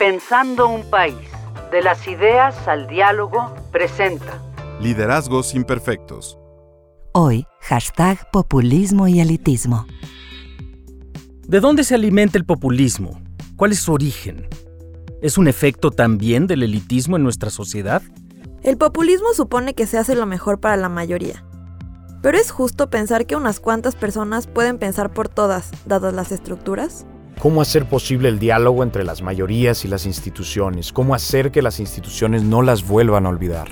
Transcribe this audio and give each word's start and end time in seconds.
Pensando 0.00 0.66
un 0.66 0.88
país, 0.88 1.28
de 1.70 1.82
las 1.82 2.08
ideas 2.08 2.66
al 2.66 2.86
diálogo, 2.86 3.54
presenta 3.70 4.40
Liderazgos 4.80 5.54
imperfectos. 5.54 6.38
Hoy, 7.12 7.44
hashtag 7.60 8.30
populismo 8.30 9.08
y 9.08 9.20
elitismo. 9.20 9.84
¿De 11.46 11.60
dónde 11.60 11.84
se 11.84 11.96
alimenta 11.96 12.38
el 12.38 12.46
populismo? 12.46 13.20
¿Cuál 13.56 13.72
es 13.72 13.80
su 13.80 13.92
origen? 13.92 14.48
¿Es 15.20 15.36
un 15.36 15.48
efecto 15.48 15.90
también 15.90 16.46
del 16.46 16.62
elitismo 16.62 17.16
en 17.16 17.22
nuestra 17.22 17.50
sociedad? 17.50 18.00
El 18.62 18.78
populismo 18.78 19.34
supone 19.34 19.74
que 19.74 19.86
se 19.86 19.98
hace 19.98 20.14
lo 20.14 20.24
mejor 20.24 20.60
para 20.60 20.78
la 20.78 20.88
mayoría. 20.88 21.44
Pero 22.22 22.38
es 22.38 22.50
justo 22.50 22.88
pensar 22.88 23.26
que 23.26 23.36
unas 23.36 23.60
cuantas 23.60 23.96
personas 23.96 24.46
pueden 24.46 24.78
pensar 24.78 25.12
por 25.12 25.28
todas, 25.28 25.70
dadas 25.84 26.14
las 26.14 26.32
estructuras. 26.32 27.04
¿Cómo 27.38 27.62
hacer 27.62 27.86
posible 27.86 28.28
el 28.28 28.38
diálogo 28.38 28.82
entre 28.82 29.04
las 29.04 29.22
mayorías 29.22 29.84
y 29.84 29.88
las 29.88 30.04
instituciones? 30.04 30.92
¿Cómo 30.92 31.14
hacer 31.14 31.50
que 31.50 31.62
las 31.62 31.80
instituciones 31.80 32.42
no 32.42 32.62
las 32.62 32.86
vuelvan 32.86 33.26
a 33.26 33.30
olvidar? 33.30 33.68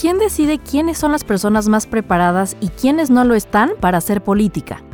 ¿Quién 0.00 0.18
decide 0.18 0.58
quiénes 0.58 0.98
son 0.98 1.10
las 1.10 1.24
personas 1.24 1.66
más 1.68 1.86
preparadas 1.86 2.56
y 2.60 2.68
quiénes 2.68 3.10
no 3.10 3.24
lo 3.24 3.34
están 3.34 3.72
para 3.80 3.98
hacer 3.98 4.22
política? 4.22 4.84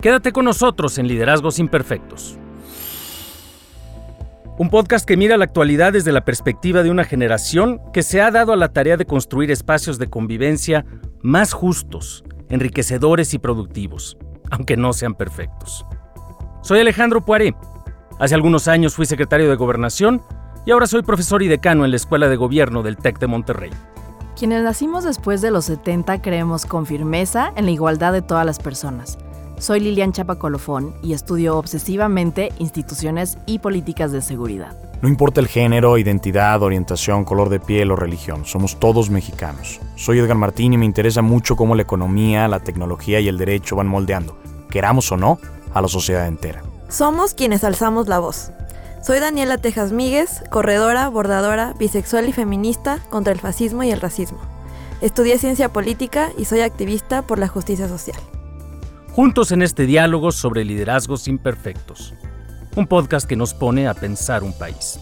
Quédate 0.00 0.32
con 0.32 0.44
nosotros 0.46 0.98
en 0.98 1.06
Liderazgos 1.06 1.60
Imperfectos. 1.60 2.36
Un 4.58 4.68
podcast 4.68 5.06
que 5.06 5.16
mira 5.16 5.36
la 5.36 5.44
actualidad 5.44 5.92
desde 5.92 6.12
la 6.12 6.24
perspectiva 6.24 6.82
de 6.82 6.90
una 6.90 7.04
generación 7.04 7.80
que 7.92 8.02
se 8.02 8.20
ha 8.20 8.30
dado 8.30 8.52
a 8.52 8.56
la 8.56 8.72
tarea 8.72 8.96
de 8.96 9.06
construir 9.06 9.50
espacios 9.50 9.98
de 9.98 10.10
convivencia 10.10 10.84
más 11.22 11.52
justos, 11.52 12.24
enriquecedores 12.48 13.32
y 13.32 13.38
productivos, 13.38 14.18
aunque 14.50 14.76
no 14.76 14.92
sean 14.92 15.14
perfectos. 15.14 15.86
Soy 16.62 16.78
Alejandro 16.78 17.22
Poiré. 17.22 17.54
Hace 18.18 18.34
algunos 18.34 18.68
años 18.68 18.94
fui 18.94 19.06
secretario 19.06 19.48
de 19.48 19.56
Gobernación 19.56 20.22
y 20.66 20.72
ahora 20.72 20.86
soy 20.86 21.02
profesor 21.02 21.42
y 21.42 21.48
decano 21.48 21.86
en 21.86 21.90
la 21.90 21.96
Escuela 21.96 22.28
de 22.28 22.36
Gobierno 22.36 22.82
del 22.82 22.98
TEC 22.98 23.18
de 23.18 23.26
Monterrey. 23.26 23.70
Quienes 24.38 24.62
nacimos 24.62 25.04
después 25.04 25.40
de 25.40 25.50
los 25.50 25.64
70 25.64 26.20
creemos 26.20 26.66
con 26.66 26.84
firmeza 26.84 27.50
en 27.56 27.64
la 27.64 27.70
igualdad 27.70 28.12
de 28.12 28.20
todas 28.20 28.44
las 28.44 28.58
personas. 28.58 29.18
Soy 29.58 29.80
Lilian 29.80 30.12
Chapacolofón 30.12 30.94
y 31.02 31.14
estudio 31.14 31.56
obsesivamente 31.56 32.50
instituciones 32.58 33.38
y 33.46 33.58
políticas 33.58 34.12
de 34.12 34.20
seguridad. 34.20 34.76
No 35.00 35.08
importa 35.08 35.40
el 35.40 35.48
género, 35.48 35.96
identidad, 35.96 36.62
orientación, 36.62 37.24
color 37.24 37.48
de 37.48 37.60
piel 37.60 37.90
o 37.90 37.96
religión, 37.96 38.44
somos 38.44 38.78
todos 38.78 39.08
mexicanos. 39.08 39.80
Soy 39.96 40.18
Edgar 40.18 40.36
Martín 40.36 40.74
y 40.74 40.78
me 40.78 40.84
interesa 40.84 41.22
mucho 41.22 41.56
cómo 41.56 41.74
la 41.74 41.82
economía, 41.82 42.48
la 42.48 42.60
tecnología 42.60 43.18
y 43.20 43.28
el 43.28 43.38
derecho 43.38 43.76
van 43.76 43.86
moldeando, 43.86 44.38
queramos 44.70 45.10
o 45.10 45.16
no, 45.16 45.38
a 45.72 45.80
la 45.80 45.88
sociedad 45.88 46.26
entera. 46.26 46.62
Somos 46.88 47.34
quienes 47.34 47.64
alzamos 47.64 48.08
la 48.08 48.18
voz. 48.18 48.50
Soy 49.02 49.20
Daniela 49.20 49.58
Tejas 49.58 49.92
Míguez, 49.92 50.42
corredora, 50.50 51.08
bordadora, 51.08 51.74
bisexual 51.78 52.28
y 52.28 52.32
feminista 52.32 52.98
contra 53.08 53.32
el 53.32 53.40
fascismo 53.40 53.82
y 53.82 53.90
el 53.90 54.00
racismo. 54.00 54.38
Estudié 55.00 55.38
ciencia 55.38 55.72
política 55.72 56.30
y 56.36 56.44
soy 56.44 56.60
activista 56.60 57.22
por 57.22 57.38
la 57.38 57.48
justicia 57.48 57.88
social. 57.88 58.20
Juntos 59.12 59.52
en 59.52 59.62
este 59.62 59.86
diálogo 59.86 60.32
sobre 60.32 60.64
liderazgos 60.64 61.28
imperfectos. 61.28 62.12
Un 62.76 62.86
podcast 62.86 63.26
que 63.26 63.36
nos 63.36 63.54
pone 63.54 63.88
a 63.88 63.94
pensar 63.94 64.42
un 64.42 64.52
país. 64.52 65.00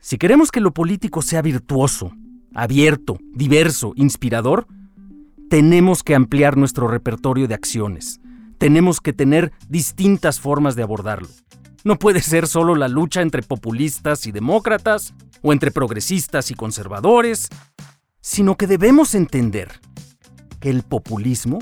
Si 0.00 0.16
queremos 0.16 0.50
que 0.50 0.60
lo 0.60 0.72
político 0.72 1.20
sea 1.20 1.42
virtuoso, 1.42 2.12
abierto, 2.54 3.18
diverso, 3.34 3.92
inspirador, 3.96 4.66
tenemos 5.50 6.02
que 6.02 6.14
ampliar 6.14 6.56
nuestro 6.56 6.88
repertorio 6.88 7.48
de 7.48 7.54
acciones 7.54 8.20
tenemos 8.58 9.00
que 9.00 9.12
tener 9.12 9.52
distintas 9.68 10.40
formas 10.40 10.76
de 10.76 10.82
abordarlo. 10.82 11.28
No 11.84 11.98
puede 11.98 12.20
ser 12.20 12.46
solo 12.46 12.74
la 12.74 12.88
lucha 12.88 13.22
entre 13.22 13.42
populistas 13.42 14.26
y 14.26 14.32
demócratas, 14.32 15.14
o 15.42 15.52
entre 15.52 15.70
progresistas 15.70 16.50
y 16.50 16.54
conservadores, 16.54 17.48
sino 18.20 18.56
que 18.56 18.66
debemos 18.66 19.14
entender 19.14 19.80
que 20.60 20.70
el 20.70 20.82
populismo 20.82 21.60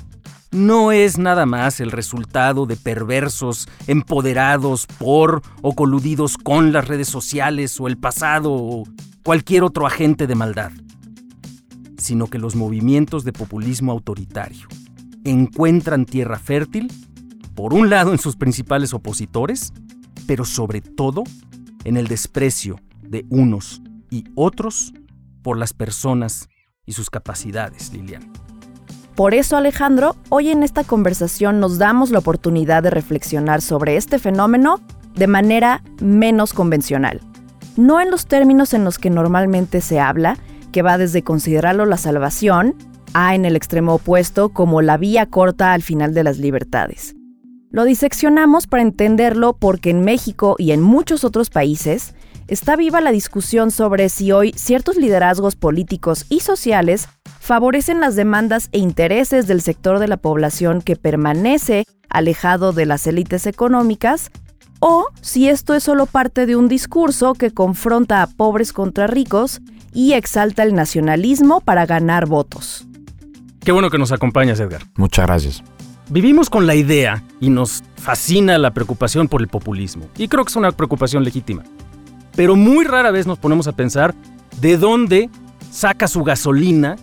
no 0.50 0.92
es 0.92 1.18
nada 1.18 1.46
más 1.46 1.80
el 1.80 1.90
resultado 1.90 2.64
de 2.64 2.76
perversos 2.76 3.68
empoderados 3.86 4.86
por 4.86 5.42
o 5.62 5.74
coludidos 5.74 6.38
con 6.38 6.72
las 6.72 6.86
redes 6.86 7.08
sociales 7.08 7.78
o 7.80 7.88
el 7.88 7.98
pasado 7.98 8.52
o 8.52 8.84
cualquier 9.24 9.64
otro 9.64 9.86
agente 9.86 10.26
de 10.26 10.34
maldad, 10.36 10.70
sino 11.98 12.28
que 12.28 12.38
los 12.38 12.54
movimientos 12.54 13.24
de 13.24 13.32
populismo 13.32 13.92
autoritario 13.92 14.68
encuentran 15.24 16.04
tierra 16.04 16.38
fértil, 16.38 16.92
por 17.54 17.74
un 17.74 17.90
lado 17.90 18.12
en 18.12 18.18
sus 18.18 18.36
principales 18.36 18.94
opositores, 18.94 19.72
pero 20.26 20.44
sobre 20.44 20.80
todo 20.80 21.24
en 21.84 21.96
el 21.96 22.08
desprecio 22.08 22.80
de 23.02 23.26
unos 23.28 23.82
y 24.10 24.24
otros 24.34 24.92
por 25.42 25.58
las 25.58 25.72
personas 25.72 26.48
y 26.86 26.92
sus 26.92 27.10
capacidades, 27.10 27.92
Lilian. 27.92 28.32
Por 29.14 29.34
eso, 29.34 29.56
Alejandro, 29.56 30.16
hoy 30.28 30.50
en 30.50 30.64
esta 30.64 30.82
conversación 30.82 31.60
nos 31.60 31.78
damos 31.78 32.10
la 32.10 32.18
oportunidad 32.18 32.82
de 32.82 32.90
reflexionar 32.90 33.60
sobre 33.60 33.96
este 33.96 34.18
fenómeno 34.18 34.80
de 35.14 35.28
manera 35.28 35.84
menos 36.00 36.52
convencional. 36.52 37.20
No 37.76 38.00
en 38.00 38.10
los 38.10 38.26
términos 38.26 38.74
en 38.74 38.84
los 38.84 38.98
que 38.98 39.10
normalmente 39.10 39.80
se 39.80 40.00
habla, 40.00 40.36
que 40.72 40.82
va 40.82 40.98
desde 40.98 41.22
considerarlo 41.22 41.86
la 41.86 41.96
salvación 41.96 42.74
a 43.14 43.34
en 43.34 43.44
el 43.44 43.56
extremo 43.56 43.94
opuesto 43.94 44.50
como 44.50 44.82
la 44.82 44.98
vía 44.98 45.26
corta 45.26 45.72
al 45.72 45.82
final 45.82 46.12
de 46.12 46.24
las 46.24 46.38
libertades. 46.38 47.14
Lo 47.70 47.84
diseccionamos 47.84 48.66
para 48.66 48.82
entenderlo 48.82 49.54
porque 49.54 49.90
en 49.90 50.04
México 50.04 50.56
y 50.58 50.72
en 50.72 50.80
muchos 50.80 51.24
otros 51.24 51.50
países 51.50 52.14
está 52.46 52.76
viva 52.76 53.00
la 53.00 53.10
discusión 53.10 53.70
sobre 53.70 54.08
si 54.08 54.32
hoy 54.32 54.52
ciertos 54.56 54.96
liderazgos 54.96 55.56
políticos 55.56 56.26
y 56.28 56.40
sociales 56.40 57.08
favorecen 57.40 58.00
las 58.00 58.16
demandas 58.16 58.68
e 58.72 58.78
intereses 58.78 59.46
del 59.46 59.60
sector 59.60 59.98
de 59.98 60.08
la 60.08 60.16
población 60.16 60.82
que 60.82 60.96
permanece 60.96 61.84
alejado 62.08 62.72
de 62.72 62.86
las 62.86 63.06
élites 63.06 63.46
económicas, 63.46 64.30
o 64.78 65.08
si 65.20 65.48
esto 65.48 65.74
es 65.74 65.82
solo 65.82 66.06
parte 66.06 66.46
de 66.46 66.56
un 66.56 66.68
discurso 66.68 67.34
que 67.34 67.50
confronta 67.50 68.22
a 68.22 68.26
pobres 68.26 68.72
contra 68.72 69.06
ricos 69.06 69.60
y 69.92 70.12
exalta 70.12 70.62
el 70.62 70.74
nacionalismo 70.74 71.60
para 71.60 71.86
ganar 71.86 72.26
votos. 72.26 72.86
Qué 73.64 73.72
bueno 73.72 73.88
que 73.88 73.96
nos 73.96 74.12
acompañas, 74.12 74.60
Edgar. 74.60 74.82
Muchas 74.96 75.26
gracias. 75.26 75.64
Vivimos 76.10 76.50
con 76.50 76.66
la 76.66 76.74
idea 76.74 77.22
y 77.40 77.48
nos 77.48 77.82
fascina 77.96 78.58
la 78.58 78.72
preocupación 78.72 79.26
por 79.26 79.40
el 79.40 79.48
populismo. 79.48 80.06
Y 80.18 80.28
creo 80.28 80.44
que 80.44 80.50
es 80.50 80.56
una 80.56 80.70
preocupación 80.70 81.24
legítima. 81.24 81.64
Pero 82.36 82.56
muy 82.56 82.84
rara 82.84 83.10
vez 83.10 83.26
nos 83.26 83.38
ponemos 83.38 83.66
a 83.66 83.72
pensar 83.72 84.14
de 84.60 84.76
dónde 84.76 85.30
saca 85.70 86.08
su 86.08 86.24
gasolina 86.24 86.96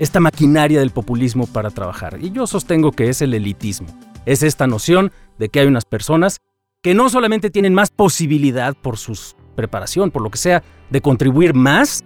esta 0.00 0.18
maquinaria 0.18 0.80
del 0.80 0.90
populismo 0.90 1.46
para 1.46 1.70
trabajar. 1.70 2.18
Y 2.20 2.32
yo 2.32 2.48
sostengo 2.48 2.90
que 2.90 3.08
es 3.08 3.22
el 3.22 3.32
elitismo. 3.32 3.86
Es 4.26 4.42
esta 4.42 4.66
noción 4.66 5.12
de 5.38 5.50
que 5.50 5.60
hay 5.60 5.68
unas 5.68 5.84
personas 5.84 6.40
que 6.82 6.94
no 6.94 7.10
solamente 7.10 7.48
tienen 7.48 7.74
más 7.74 7.90
posibilidad 7.90 8.74
por 8.74 8.96
su 8.96 9.16
preparación, 9.54 10.10
por 10.10 10.22
lo 10.22 10.30
que 10.30 10.38
sea, 10.38 10.64
de 10.90 11.00
contribuir 11.00 11.54
más, 11.54 12.02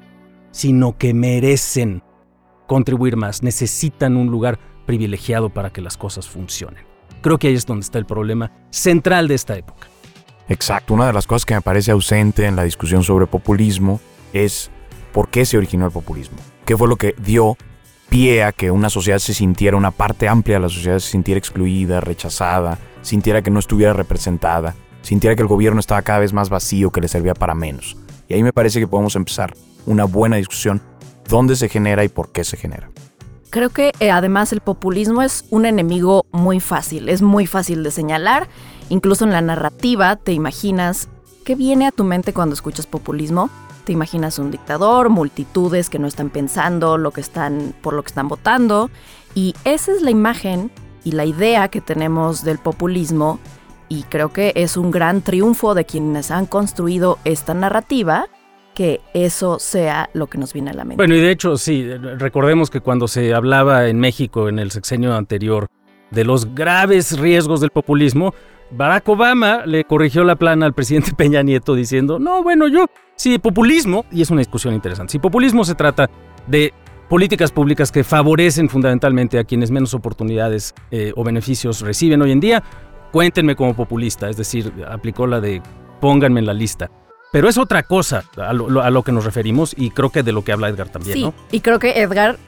sino 0.50 0.98
que 0.98 1.14
merecen 1.14 2.02
contribuir 2.72 3.18
más, 3.18 3.42
necesitan 3.42 4.16
un 4.16 4.28
lugar 4.28 4.58
privilegiado 4.86 5.50
para 5.50 5.68
que 5.68 5.82
las 5.82 5.98
cosas 5.98 6.26
funcionen. 6.26 6.82
Creo 7.20 7.38
que 7.38 7.48
ahí 7.48 7.54
es 7.54 7.66
donde 7.66 7.84
está 7.84 7.98
el 7.98 8.06
problema 8.06 8.50
central 8.70 9.28
de 9.28 9.34
esta 9.34 9.58
época. 9.58 9.88
Exacto, 10.48 10.94
una 10.94 11.06
de 11.06 11.12
las 11.12 11.26
cosas 11.26 11.44
que 11.44 11.52
me 11.52 11.60
parece 11.60 11.90
ausente 11.90 12.46
en 12.46 12.56
la 12.56 12.62
discusión 12.64 13.02
sobre 13.02 13.26
populismo 13.26 14.00
es 14.32 14.70
por 15.12 15.28
qué 15.28 15.44
se 15.44 15.58
originó 15.58 15.84
el 15.84 15.92
populismo. 15.92 16.38
¿Qué 16.64 16.74
fue 16.74 16.88
lo 16.88 16.96
que 16.96 17.14
dio 17.22 17.58
pie 18.08 18.42
a 18.42 18.52
que 18.52 18.70
una 18.70 18.88
sociedad 18.88 19.18
se 19.18 19.34
sintiera, 19.34 19.76
una 19.76 19.90
parte 19.90 20.26
amplia 20.26 20.56
de 20.56 20.62
la 20.62 20.68
sociedad 20.70 20.98
se 20.98 21.10
sintiera 21.10 21.38
excluida, 21.38 22.00
rechazada, 22.00 22.78
sintiera 23.02 23.42
que 23.42 23.50
no 23.50 23.58
estuviera 23.58 23.92
representada, 23.92 24.74
sintiera 25.02 25.36
que 25.36 25.42
el 25.42 25.48
gobierno 25.48 25.78
estaba 25.78 26.00
cada 26.00 26.20
vez 26.20 26.32
más 26.32 26.48
vacío, 26.48 26.90
que 26.90 27.02
le 27.02 27.08
servía 27.08 27.34
para 27.34 27.54
menos? 27.54 27.98
Y 28.28 28.32
ahí 28.34 28.42
me 28.42 28.54
parece 28.54 28.80
que 28.80 28.88
podemos 28.88 29.14
empezar 29.14 29.52
una 29.84 30.04
buena 30.04 30.36
discusión 30.36 30.80
dónde 31.32 31.56
se 31.56 31.70
genera 31.70 32.04
y 32.04 32.08
por 32.08 32.30
qué 32.30 32.44
se 32.44 32.58
genera. 32.58 32.90
Creo 33.48 33.70
que 33.70 33.92
eh, 34.00 34.10
además 34.10 34.52
el 34.52 34.60
populismo 34.60 35.22
es 35.22 35.46
un 35.48 35.64
enemigo 35.64 36.26
muy 36.30 36.60
fácil, 36.60 37.08
es 37.08 37.22
muy 37.22 37.46
fácil 37.46 37.82
de 37.82 37.90
señalar, 37.90 38.48
incluso 38.90 39.24
en 39.24 39.32
la 39.32 39.40
narrativa 39.40 40.16
te 40.16 40.32
imaginas 40.32 41.08
qué 41.46 41.54
viene 41.54 41.86
a 41.86 41.90
tu 41.90 42.04
mente 42.04 42.34
cuando 42.34 42.54
escuchas 42.54 42.86
populismo. 42.86 43.48
Te 43.84 43.92
imaginas 43.92 44.38
un 44.38 44.50
dictador, 44.50 45.08
multitudes 45.08 45.88
que 45.88 45.98
no 45.98 46.06
están 46.06 46.28
pensando 46.28 46.98
lo 46.98 47.12
que 47.12 47.22
están 47.22 47.74
por 47.80 47.94
lo 47.94 48.02
que 48.02 48.08
están 48.08 48.28
votando 48.28 48.90
y 49.34 49.54
esa 49.64 49.90
es 49.92 50.02
la 50.02 50.10
imagen 50.10 50.70
y 51.02 51.12
la 51.12 51.24
idea 51.24 51.68
que 51.68 51.80
tenemos 51.80 52.44
del 52.44 52.58
populismo 52.58 53.40
y 53.88 54.02
creo 54.04 54.32
que 54.32 54.52
es 54.54 54.76
un 54.76 54.90
gran 54.90 55.22
triunfo 55.22 55.74
de 55.74 55.86
quienes 55.86 56.30
han 56.30 56.44
construido 56.44 57.18
esta 57.24 57.54
narrativa 57.54 58.28
que 58.74 59.00
eso 59.14 59.58
sea 59.58 60.10
lo 60.14 60.26
que 60.26 60.38
nos 60.38 60.52
viene 60.52 60.70
a 60.70 60.74
la 60.74 60.84
mente. 60.84 60.96
Bueno, 60.96 61.14
y 61.14 61.20
de 61.20 61.30
hecho, 61.30 61.56
sí, 61.56 61.88
recordemos 62.18 62.70
que 62.70 62.80
cuando 62.80 63.08
se 63.08 63.34
hablaba 63.34 63.88
en 63.88 63.98
México 63.98 64.48
en 64.48 64.58
el 64.58 64.70
sexenio 64.70 65.14
anterior 65.14 65.68
de 66.10 66.24
los 66.24 66.54
graves 66.54 67.18
riesgos 67.18 67.60
del 67.60 67.70
populismo, 67.70 68.34
Barack 68.70 69.08
Obama 69.08 69.66
le 69.66 69.84
corrigió 69.84 70.24
la 70.24 70.36
plana 70.36 70.66
al 70.66 70.72
presidente 70.72 71.12
Peña 71.16 71.42
Nieto 71.42 71.74
diciendo, 71.74 72.18
no, 72.18 72.42
bueno, 72.42 72.68
yo, 72.68 72.86
si 73.16 73.38
populismo, 73.38 74.04
y 74.10 74.22
es 74.22 74.30
una 74.30 74.40
discusión 74.40 74.74
interesante, 74.74 75.12
si 75.12 75.18
populismo 75.18 75.64
se 75.64 75.74
trata 75.74 76.08
de 76.46 76.72
políticas 77.08 77.52
públicas 77.52 77.92
que 77.92 78.04
favorecen 78.04 78.70
fundamentalmente 78.70 79.38
a 79.38 79.44
quienes 79.44 79.70
menos 79.70 79.92
oportunidades 79.92 80.74
eh, 80.90 81.12
o 81.14 81.22
beneficios 81.24 81.82
reciben 81.82 82.22
hoy 82.22 82.32
en 82.32 82.40
día, 82.40 82.62
cuéntenme 83.10 83.54
como 83.54 83.74
populista, 83.74 84.30
es 84.30 84.38
decir, 84.38 84.72
aplicó 84.88 85.26
la 85.26 85.40
de 85.40 85.60
pónganme 86.00 86.40
en 86.40 86.46
la 86.46 86.54
lista. 86.54 86.90
Pero 87.32 87.48
es 87.48 87.56
otra 87.56 87.82
cosa 87.82 88.24
a 88.36 88.52
lo, 88.52 89.02
que 89.02 89.10
nos 89.10 89.24
referimos 89.24 89.74
y 89.76 89.90
creo 89.90 90.10
que 90.10 90.22
de 90.22 90.32
lo 90.32 90.44
que 90.44 90.52
habla 90.52 90.68
Edgar 90.68 90.90
también, 90.90 91.16
sí, 91.16 91.32
Y 91.50 91.60
creo 91.60 91.78
que 91.78 92.02
Edgar, 92.02 92.38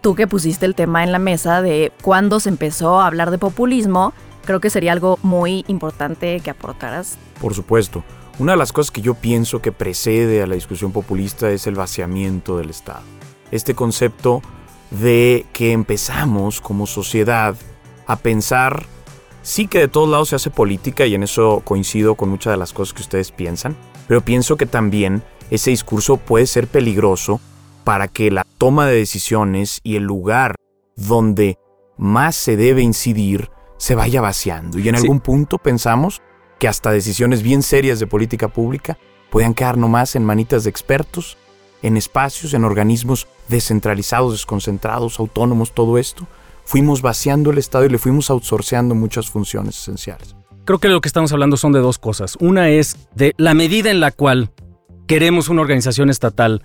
tú 0.00 0.14
que 0.14 0.26
pusiste 0.26 0.64
el 0.64 0.74
tema 0.74 1.04
en 1.04 1.12
la 1.12 1.18
mesa 1.18 1.60
de 1.60 1.92
cuándo 2.02 2.40
se 2.40 2.48
empezó 2.48 3.00
a 3.00 3.06
hablar 3.06 3.30
de 3.30 3.36
populismo, 3.36 4.14
creo 4.46 4.58
que 4.58 4.70
sería 4.70 4.92
algo 4.92 5.18
muy 5.22 5.66
importante 5.68 6.40
que 6.40 6.50
aportaras. 6.50 7.18
Por 7.38 7.54
supuesto. 7.54 8.02
Una 8.38 8.52
de 8.52 8.58
las 8.58 8.72
cosas 8.72 8.90
que 8.90 9.02
yo 9.02 9.12
pienso 9.12 9.60
que 9.60 9.72
precede 9.72 10.42
a 10.42 10.46
la 10.46 10.54
discusión 10.54 10.92
populista 10.92 11.50
es 11.50 11.66
el 11.66 11.74
vaciamiento 11.74 12.56
del 12.56 12.70
Estado. 12.70 13.02
Este 13.50 13.74
concepto 13.74 14.40
de 14.90 15.44
que 15.52 15.72
empezamos 15.72 16.62
como 16.62 16.86
sociedad 16.86 17.54
a 18.06 18.16
pensar, 18.16 18.86
sí 19.42 19.66
que 19.66 19.80
de 19.80 19.88
todos 19.88 20.08
lados 20.08 20.30
se 20.30 20.36
hace 20.36 20.48
política 20.48 21.04
y 21.04 21.14
en 21.14 21.24
eso 21.24 21.60
coincido 21.62 22.14
con 22.14 22.30
muchas 22.30 22.54
de 22.54 22.56
las 22.56 22.72
cosas 22.72 22.94
que 22.94 23.02
ustedes 23.02 23.30
piensan, 23.30 23.76
pero 24.10 24.22
pienso 24.22 24.56
que 24.56 24.66
también 24.66 25.22
ese 25.52 25.70
discurso 25.70 26.16
puede 26.16 26.46
ser 26.46 26.66
peligroso 26.66 27.40
para 27.84 28.08
que 28.08 28.32
la 28.32 28.44
toma 28.58 28.88
de 28.88 28.96
decisiones 28.96 29.78
y 29.84 29.94
el 29.94 30.02
lugar 30.02 30.56
donde 30.96 31.58
más 31.96 32.34
se 32.34 32.56
debe 32.56 32.82
incidir 32.82 33.52
se 33.78 33.94
vaya 33.94 34.20
vaciando. 34.20 34.80
Y 34.80 34.88
en 34.88 34.96
algún 34.96 35.20
punto 35.20 35.58
pensamos 35.58 36.22
que 36.58 36.66
hasta 36.66 36.90
decisiones 36.90 37.44
bien 37.44 37.62
serias 37.62 38.00
de 38.00 38.08
política 38.08 38.48
pública 38.48 38.98
puedan 39.30 39.54
quedar 39.54 39.78
nomás 39.78 40.16
en 40.16 40.24
manitas 40.24 40.64
de 40.64 40.70
expertos, 40.70 41.38
en 41.80 41.96
espacios, 41.96 42.52
en 42.52 42.64
organismos 42.64 43.28
descentralizados, 43.46 44.32
desconcentrados, 44.32 45.20
autónomos, 45.20 45.72
todo 45.72 45.98
esto. 45.98 46.26
Fuimos 46.64 47.00
vaciando 47.00 47.52
el 47.52 47.58
Estado 47.58 47.84
y 47.84 47.90
le 47.90 47.98
fuimos 47.98 48.28
outsourceando 48.28 48.96
muchas 48.96 49.30
funciones 49.30 49.78
esenciales. 49.78 50.34
Creo 50.70 50.78
que 50.78 50.88
lo 50.88 51.00
que 51.00 51.08
estamos 51.08 51.32
hablando 51.32 51.56
son 51.56 51.72
de 51.72 51.80
dos 51.80 51.98
cosas. 51.98 52.36
Una 52.38 52.68
es 52.68 52.96
de 53.16 53.34
la 53.38 53.54
medida 53.54 53.90
en 53.90 53.98
la 53.98 54.12
cual 54.12 54.52
queremos 55.08 55.48
una 55.48 55.62
organización 55.62 56.10
estatal 56.10 56.62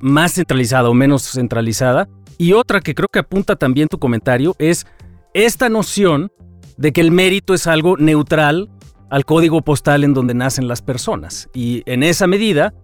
más 0.00 0.34
centralizada 0.34 0.90
o 0.90 0.92
menos 0.92 1.22
centralizada. 1.22 2.10
Y 2.36 2.52
otra 2.52 2.82
que 2.82 2.94
creo 2.94 3.08
que 3.10 3.20
apunta 3.20 3.56
también 3.56 3.88
tu 3.88 3.98
comentario 3.98 4.54
es 4.58 4.86
esta 5.32 5.70
noción 5.70 6.30
de 6.76 6.92
que 6.92 7.00
el 7.00 7.10
mérito 7.10 7.54
es 7.54 7.66
algo 7.66 7.96
neutral 7.96 8.68
al 9.08 9.24
código 9.24 9.62
postal 9.62 10.04
en 10.04 10.12
donde 10.12 10.34
nacen 10.34 10.68
las 10.68 10.82
personas. 10.82 11.48
Y 11.54 11.84
en 11.86 12.02
esa 12.02 12.26
medida, 12.26 12.74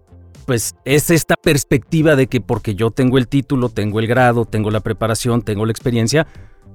pues 0.47 0.73
es 0.83 1.11
esta 1.11 1.35
perspectiva 1.35 2.15
de 2.15 2.25
que 2.25 2.41
porque 2.41 2.73
yo 2.73 2.89
tengo 2.89 3.19
el 3.19 3.27
título, 3.27 3.69
tengo 3.69 3.99
el 3.99 4.07
grado, 4.07 4.45
tengo 4.45 4.71
la 4.71 4.79
preparación, 4.79 5.43
tengo 5.43 5.63
la 5.67 5.71
experiencia, 5.71 6.25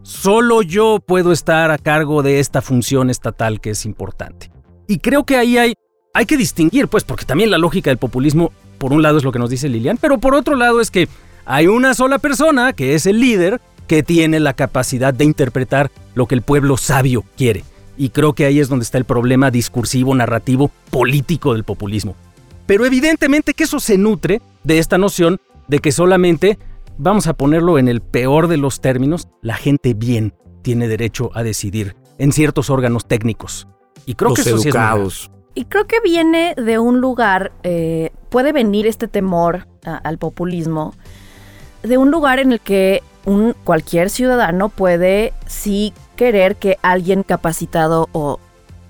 solo 0.02 0.62
yo 0.62 0.98
puedo 1.04 1.32
estar 1.32 1.70
a 1.70 1.78
cargo 1.78 2.22
de 2.22 2.40
esta 2.40 2.62
función 2.62 3.10
estatal 3.10 3.60
que 3.60 3.70
es 3.70 3.84
importante. 3.84 4.50
Y 4.86 4.98
creo 4.98 5.24
que 5.24 5.36
ahí 5.36 5.58
hay, 5.58 5.74
hay 6.14 6.26
que 6.26 6.36
distinguir, 6.36 6.88
pues, 6.88 7.04
porque 7.04 7.24
también 7.24 7.50
la 7.50 7.58
lógica 7.58 7.90
del 7.90 7.98
populismo, 7.98 8.52
por 8.78 8.92
un 8.92 9.02
lado 9.02 9.18
es 9.18 9.24
lo 9.24 9.32
que 9.32 9.38
nos 9.38 9.50
dice 9.50 9.68
Lilian, 9.68 9.98
pero 10.00 10.18
por 10.18 10.34
otro 10.34 10.56
lado 10.56 10.80
es 10.80 10.90
que 10.90 11.08
hay 11.44 11.66
una 11.66 11.94
sola 11.94 12.18
persona, 12.18 12.72
que 12.72 12.94
es 12.94 13.06
el 13.06 13.20
líder, 13.20 13.60
que 13.86 14.02
tiene 14.02 14.38
la 14.40 14.54
capacidad 14.54 15.12
de 15.12 15.24
interpretar 15.24 15.90
lo 16.14 16.26
que 16.26 16.34
el 16.34 16.42
pueblo 16.42 16.76
sabio 16.76 17.24
quiere. 17.36 17.64
Y 17.96 18.10
creo 18.10 18.34
que 18.34 18.44
ahí 18.44 18.60
es 18.60 18.68
donde 18.68 18.84
está 18.84 18.98
el 18.98 19.04
problema 19.04 19.50
discursivo, 19.50 20.14
narrativo, 20.14 20.70
político 20.90 21.54
del 21.54 21.64
populismo. 21.64 22.14
Pero 22.66 22.86
evidentemente 22.86 23.52
que 23.52 23.64
eso 23.64 23.80
se 23.80 23.98
nutre 23.98 24.40
de 24.62 24.78
esta 24.78 24.96
noción 24.96 25.40
de 25.66 25.80
que 25.80 25.92
solamente, 25.92 26.58
vamos 27.00 27.26
a 27.26 27.34
ponerlo 27.34 27.78
en 27.78 27.88
el 27.88 28.00
peor 28.00 28.46
de 28.46 28.58
los 28.58 28.80
términos, 28.80 29.28
la 29.42 29.54
gente 29.54 29.94
bien 29.94 30.34
tiene 30.62 30.86
derecho 30.86 31.30
a 31.34 31.42
decidir 31.42 31.96
en 32.18 32.32
ciertos 32.32 32.68
órganos 32.68 33.06
técnicos. 33.06 33.66
Y 34.06 34.14
creo 34.14 34.34
que 34.34 34.42
eso 34.42 34.58
sí 34.58 34.68
es 34.68 35.30
y 35.52 35.64
creo 35.64 35.86
que 35.86 36.00
viene 36.00 36.54
de 36.54 36.78
un 36.78 37.00
lugar, 37.00 37.50
eh, 37.64 38.10
puede 38.28 38.52
venir 38.52 38.86
este 38.86 39.08
temor 39.08 39.66
al 39.82 40.16
populismo, 40.16 40.94
de 41.82 41.98
un 41.98 42.12
lugar 42.12 42.38
en 42.38 42.52
el 42.52 42.60
que 42.60 43.02
un, 43.24 43.56
cualquier 43.64 44.10
ciudadano 44.10 44.68
puede 44.68 45.32
sí 45.46 45.92
querer 46.14 46.54
que 46.54 46.78
alguien 46.82 47.24
capacitado 47.24 48.08
o, 48.12 48.38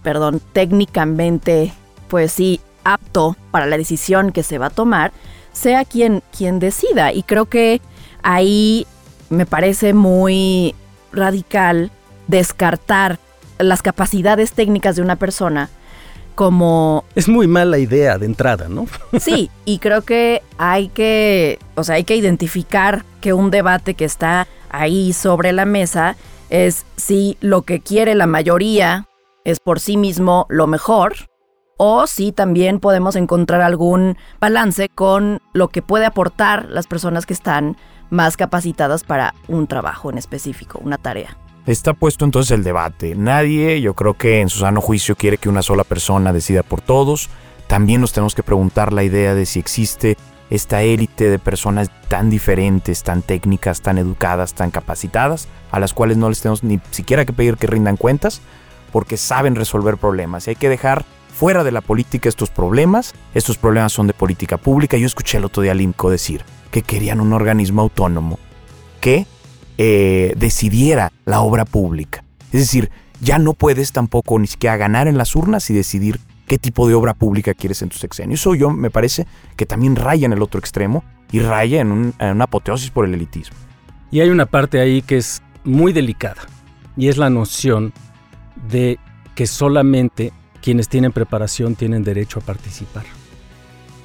perdón, 0.02 0.42
técnicamente, 0.52 1.72
pues 2.08 2.32
sí, 2.32 2.60
apto 2.84 3.36
para 3.50 3.66
la 3.66 3.78
decisión 3.78 4.30
que 4.30 4.42
se 4.42 4.58
va 4.58 4.66
a 4.66 4.70
tomar, 4.70 5.12
sea 5.52 5.84
quien, 5.86 6.22
quien 6.36 6.58
decida. 6.58 7.12
Y 7.12 7.22
creo 7.22 7.46
que 7.46 7.80
ahí 8.22 8.86
me 9.28 9.46
parece 9.46 9.94
muy 9.94 10.74
radical 11.12 11.90
descartar 12.26 13.18
las 13.58 13.82
capacidades 13.82 14.52
técnicas 14.52 14.96
de 14.96 15.02
una 15.02 15.16
persona 15.16 15.70
como... 16.34 17.04
Es 17.14 17.28
muy 17.28 17.46
mala 17.46 17.78
idea 17.78 18.16
de 18.16 18.26
entrada, 18.26 18.68
¿no? 18.68 18.86
Sí, 19.20 19.50
y 19.64 19.78
creo 19.78 20.02
que 20.02 20.42
hay 20.56 20.88
que, 20.88 21.58
o 21.74 21.84
sea, 21.84 21.96
hay 21.96 22.04
que 22.04 22.16
identificar 22.16 23.04
que 23.20 23.32
un 23.34 23.50
debate 23.50 23.94
que 23.94 24.06
está 24.06 24.48
ahí 24.70 25.12
sobre 25.12 25.52
la 25.52 25.66
mesa 25.66 26.16
es 26.48 26.86
si 26.96 27.36
lo 27.40 27.62
que 27.62 27.80
quiere 27.80 28.14
la 28.14 28.26
mayoría 28.26 29.06
es 29.44 29.60
por 29.60 29.80
sí 29.80 29.96
mismo 29.96 30.46
lo 30.48 30.66
mejor 30.66 31.14
o 31.76 32.06
si 32.06 32.32
también 32.32 32.80
podemos 32.80 33.16
encontrar 33.16 33.62
algún 33.62 34.16
balance 34.40 34.88
con 34.88 35.40
lo 35.52 35.68
que 35.68 35.82
puede 35.82 36.06
aportar 36.06 36.66
las 36.70 36.86
personas 36.86 37.26
que 37.26 37.34
están 37.34 37.76
más 38.10 38.36
capacitadas 38.36 39.04
para 39.04 39.34
un 39.48 39.66
trabajo 39.66 40.10
en 40.10 40.18
específico, 40.18 40.80
una 40.82 40.98
tarea. 40.98 41.36
Está 41.66 41.94
puesto 41.94 42.24
entonces 42.24 42.50
el 42.52 42.64
debate. 42.64 43.14
Nadie, 43.14 43.80
yo 43.80 43.94
creo 43.94 44.14
que 44.14 44.40
en 44.40 44.48
su 44.48 44.60
sano 44.60 44.80
juicio, 44.80 45.16
quiere 45.16 45.38
que 45.38 45.48
una 45.48 45.62
sola 45.62 45.84
persona 45.84 46.32
decida 46.32 46.62
por 46.62 46.80
todos. 46.80 47.28
También 47.66 48.00
nos 48.00 48.12
tenemos 48.12 48.34
que 48.34 48.42
preguntar 48.42 48.92
la 48.92 49.04
idea 49.04 49.34
de 49.34 49.46
si 49.46 49.60
existe 49.60 50.16
esta 50.50 50.82
élite 50.82 51.30
de 51.30 51.38
personas 51.38 51.90
tan 52.08 52.28
diferentes, 52.28 53.04
tan 53.04 53.22
técnicas, 53.22 53.82
tan 53.82 53.98
educadas, 53.98 54.54
tan 54.54 54.70
capacitadas, 54.70 55.46
a 55.70 55.78
las 55.78 55.94
cuales 55.94 56.16
no 56.16 56.28
les 56.28 56.40
tenemos 56.40 56.64
ni 56.64 56.80
siquiera 56.90 57.24
que 57.24 57.32
pedir 57.32 57.56
que 57.56 57.68
rindan 57.68 57.96
cuentas, 57.96 58.40
porque 58.90 59.16
saben 59.16 59.54
resolver 59.54 59.96
problemas. 59.96 60.46
Y 60.46 60.50
hay 60.50 60.56
que 60.56 60.68
dejar 60.68 61.04
fuera 61.40 61.64
de 61.64 61.72
la 61.72 61.80
política 61.80 62.28
estos 62.28 62.50
problemas. 62.50 63.14
Estos 63.32 63.56
problemas 63.56 63.94
son 63.94 64.06
de 64.06 64.12
política 64.12 64.58
pública. 64.58 64.98
Yo 64.98 65.06
escuché 65.06 65.38
el 65.38 65.46
otro 65.46 65.62
día 65.62 65.72
a 65.72 65.74
Limco 65.74 66.10
decir 66.10 66.42
que 66.70 66.82
querían 66.82 67.18
un 67.18 67.32
organismo 67.32 67.80
autónomo 67.80 68.38
que 69.00 69.26
eh, 69.78 70.34
decidiera 70.36 71.10
la 71.24 71.40
obra 71.40 71.64
pública. 71.64 72.24
Es 72.52 72.60
decir, 72.60 72.90
ya 73.22 73.38
no 73.38 73.54
puedes 73.54 73.92
tampoco 73.92 74.38
ni 74.38 74.48
siquiera 74.48 74.76
ganar 74.76 75.08
en 75.08 75.16
las 75.16 75.34
urnas 75.34 75.70
y 75.70 75.72
decidir 75.72 76.20
qué 76.46 76.58
tipo 76.58 76.86
de 76.86 76.92
obra 76.92 77.14
pública 77.14 77.54
quieres 77.54 77.80
en 77.80 77.88
tu 77.88 77.96
sexenio. 77.96 78.34
Eso 78.34 78.54
yo 78.54 78.68
me 78.68 78.90
parece 78.90 79.26
que 79.56 79.64
también 79.64 79.96
raya 79.96 80.26
en 80.26 80.34
el 80.34 80.42
otro 80.42 80.60
extremo 80.60 81.04
y 81.32 81.40
raya 81.40 81.80
en, 81.80 82.12
en 82.18 82.28
una 82.32 82.44
apoteosis 82.44 82.90
por 82.90 83.06
el 83.06 83.14
elitismo. 83.14 83.56
Y 84.10 84.20
hay 84.20 84.28
una 84.28 84.44
parte 84.44 84.78
ahí 84.78 85.00
que 85.00 85.16
es 85.16 85.40
muy 85.64 85.94
delicada 85.94 86.42
y 86.98 87.08
es 87.08 87.16
la 87.16 87.30
noción 87.30 87.94
de 88.68 88.98
que 89.34 89.46
solamente 89.46 90.34
quienes 90.62 90.88
tienen 90.88 91.12
preparación 91.12 91.74
tienen 91.74 92.04
derecho 92.04 92.40
a 92.40 92.42
participar. 92.42 93.04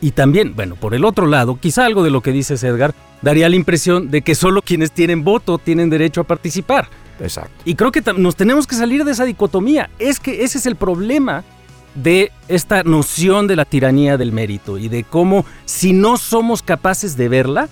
Y 0.02 0.12
también, 0.12 0.56
bueno, 0.56 0.76
por 0.76 0.94
el 0.94 1.06
otro 1.06 1.26
lado, 1.26 1.60
quizá 1.60 1.86
algo 1.86 2.04
de 2.04 2.12
lo 2.12 2.22
que 2.22 2.32
dices 2.32 2.64
Edgar 2.64 2.94
daría 3.22 3.50
la 3.50 3.56
impresión 3.56 4.12
de 4.12 4.22
que 4.22 4.36
solo 4.36 4.62
quienes 4.62 4.92
tienen 4.92 5.24
voto 5.24 5.58
tienen 5.58 5.90
derecho 5.90 6.22
a 6.22 6.26
participar. 6.26 6.88
Exacto. 7.20 7.64
Y 7.66 7.76
creo 7.76 7.92
que 7.92 8.04
nos 8.16 8.36
tenemos 8.36 8.68
que 8.68 8.76
salir 8.76 9.06
de 9.06 9.14
esa 9.14 9.26
dicotomía. 9.26 9.90
Es 10.00 10.20
que 10.20 10.44
ese 10.44 10.58
es 10.58 10.66
el 10.66 10.76
problema 10.76 11.44
de 11.96 12.32
esta 12.50 12.84
noción 12.84 13.48
de 13.48 13.56
la 13.56 13.66
tiranía 13.66 14.18
del 14.18 14.34
mérito 14.34 14.78
y 14.78 14.90
de 14.90 15.04
cómo 15.04 15.46
si 15.64 15.94
no 15.94 16.18
somos 16.18 16.62
capaces 16.62 17.16
de 17.16 17.30
verla, 17.30 17.70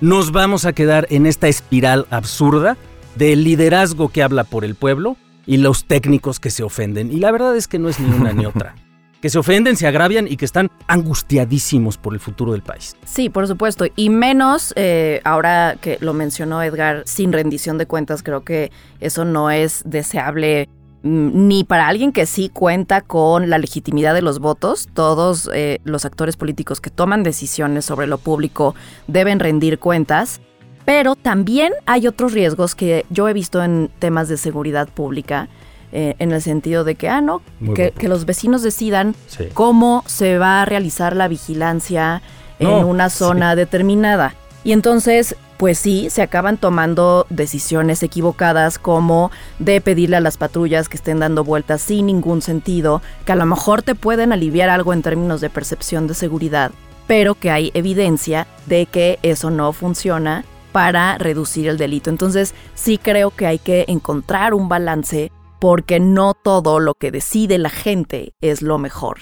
nos 0.00 0.30
vamos 0.30 0.64
a 0.66 0.72
quedar 0.72 1.06
en 1.10 1.26
esta 1.26 1.48
espiral 1.48 2.06
absurda 2.10 2.76
del 3.16 3.44
liderazgo 3.44 4.08
que 4.08 4.22
habla 4.22 4.44
por 4.44 4.64
el 4.64 4.76
pueblo 4.76 5.16
y 5.46 5.58
los 5.58 5.84
técnicos 5.84 6.40
que 6.40 6.50
se 6.50 6.62
ofenden. 6.62 7.12
Y 7.12 7.16
la 7.16 7.30
verdad 7.30 7.56
es 7.56 7.68
que 7.68 7.78
no 7.78 7.88
es 7.88 8.00
ni 8.00 8.12
una 8.12 8.32
ni 8.32 8.46
otra 8.46 8.74
que 9.20 9.30
se 9.30 9.38
ofenden, 9.38 9.76
se 9.76 9.86
agravian 9.86 10.28
y 10.28 10.36
que 10.36 10.44
están 10.44 10.70
angustiadísimos 10.86 11.96
por 11.98 12.14
el 12.14 12.20
futuro 12.20 12.52
del 12.52 12.62
país. 12.62 12.96
Sí, 13.04 13.28
por 13.28 13.46
supuesto. 13.46 13.86
Y 13.96 14.10
menos, 14.10 14.72
eh, 14.76 15.20
ahora 15.24 15.76
que 15.80 15.98
lo 16.00 16.12
mencionó 16.12 16.62
Edgar, 16.62 17.02
sin 17.06 17.32
rendición 17.32 17.78
de 17.78 17.86
cuentas, 17.86 18.22
creo 18.22 18.44
que 18.44 18.70
eso 19.00 19.24
no 19.24 19.50
es 19.50 19.82
deseable 19.86 20.68
mm, 21.02 21.48
ni 21.48 21.64
para 21.64 21.88
alguien 21.88 22.12
que 22.12 22.26
sí 22.26 22.50
cuenta 22.50 23.00
con 23.00 23.48
la 23.48 23.58
legitimidad 23.58 24.14
de 24.14 24.22
los 24.22 24.38
votos. 24.38 24.88
Todos 24.92 25.50
eh, 25.54 25.80
los 25.84 26.04
actores 26.04 26.36
políticos 26.36 26.80
que 26.80 26.90
toman 26.90 27.22
decisiones 27.22 27.84
sobre 27.84 28.06
lo 28.06 28.18
público 28.18 28.74
deben 29.06 29.40
rendir 29.40 29.78
cuentas. 29.78 30.40
Pero 30.86 31.16
también 31.16 31.72
hay 31.84 32.06
otros 32.06 32.32
riesgos 32.32 32.74
que 32.74 33.04
yo 33.10 33.28
he 33.28 33.32
visto 33.34 33.62
en 33.62 33.90
temas 33.98 34.28
de 34.28 34.36
seguridad 34.38 34.88
pública, 34.88 35.48
eh, 35.92 36.14
en 36.20 36.30
el 36.32 36.40
sentido 36.40 36.84
de 36.84 36.94
que, 36.94 37.08
ah, 37.08 37.20
no, 37.20 37.42
que, 37.74 37.92
los 38.08 38.24
vecinos 38.24 38.62
decidan 38.62 39.14
Sí. 39.26 39.48
cómo 39.52 40.04
se 40.06 40.38
va 40.38 40.62
a 40.62 40.64
realizar 40.64 41.14
la 41.14 41.28
vigilancia 41.28 42.22
en 42.60 42.68
una 42.68 43.10
zona 43.10 43.56
determinada. 43.56 44.34
Y 44.62 44.72
entonces, 44.72 45.36
pues 45.56 45.78
sí, 45.78 46.08
se 46.08 46.22
acaban 46.22 46.56
tomando 46.56 47.26
decisiones 47.30 48.02
equivocadas 48.02 48.78
como 48.78 49.30
de 49.58 49.80
pedirle 49.80 50.16
a 50.16 50.20
las 50.20 50.36
patrullas 50.36 50.88
que 50.88 50.96
estén 50.96 51.18
dando 51.18 51.44
vueltas 51.44 51.82
sin 51.82 52.06
ningún 52.06 52.42
sentido, 52.42 53.02
que 53.24 53.32
a 53.32 53.36
lo 53.36 53.46
mejor 53.46 53.82
te 53.82 53.94
pueden 53.96 54.32
aliviar 54.32 54.68
algo 54.68 54.92
en 54.92 55.02
términos 55.02 55.40
de 55.40 55.50
percepción 55.50 56.06
de 56.06 56.14
seguridad, 56.14 56.70
pero 57.06 57.34
que 57.34 57.50
hay 57.50 57.70
evidencia 57.74 58.46
de 58.66 58.86
que 58.86 59.18
eso 59.22 59.50
no 59.50 59.72
funciona 59.72 60.44
para 60.76 61.16
reducir 61.16 61.68
el 61.68 61.78
delito. 61.78 62.10
Entonces, 62.10 62.54
sí 62.74 62.98
creo 62.98 63.30
que 63.30 63.46
hay 63.46 63.58
que 63.58 63.86
encontrar 63.88 64.52
un 64.52 64.68
balance 64.68 65.32
porque 65.58 66.00
no 66.00 66.34
todo 66.34 66.80
lo 66.80 66.92
que 66.92 67.10
decide 67.10 67.56
la 67.56 67.70
gente 67.70 68.34
es 68.42 68.60
lo 68.60 68.76
mejor. 68.76 69.20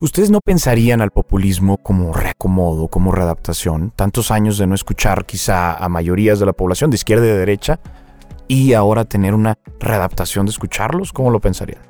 ¿Ustedes 0.00 0.30
no 0.30 0.38
pensarían 0.38 1.00
al 1.00 1.10
populismo 1.10 1.78
como 1.78 2.12
reacomodo, 2.12 2.86
como 2.86 3.10
readaptación? 3.10 3.90
Tantos 3.96 4.30
años 4.30 4.58
de 4.58 4.68
no 4.68 4.76
escuchar 4.76 5.24
quizá 5.26 5.74
a 5.74 5.88
mayorías 5.88 6.38
de 6.38 6.46
la 6.46 6.52
población 6.52 6.90
de 6.90 6.94
izquierda 6.94 7.24
y 7.24 7.30
de 7.30 7.36
derecha 7.38 7.80
y 8.46 8.74
ahora 8.74 9.04
tener 9.04 9.34
una 9.34 9.58
readaptación 9.80 10.46
de 10.46 10.50
escucharlos, 10.50 11.12
¿cómo 11.12 11.32
lo 11.32 11.40
pensarían? 11.40 11.82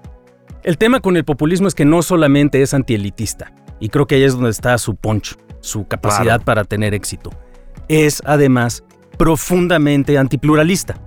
El 0.63 0.79
tema 0.79 1.01
con 1.01 1.19
el 1.19 1.27
populismo 1.27 1.69
es 1.69 1.75
que 1.75 1.85
no 1.85 2.01
solamente 2.01 2.63
es 2.63 2.73
antielitista, 2.73 3.53
y 3.79 3.91
creo 3.91 4.07
que 4.07 4.15
ahí 4.15 4.23
es 4.23 4.33
donde 4.33 4.49
está 4.49 4.79
su 4.79 4.97
poncho, 4.97 5.37
su 5.61 5.87
capacidad 5.87 6.25
Claro. 6.25 6.45
para 6.45 6.65
tener 6.65 6.95
éxito. 6.95 7.29
Es 7.89 8.23
además 8.25 8.85
profundamente 9.19 10.19
antipluralista. 10.19 11.01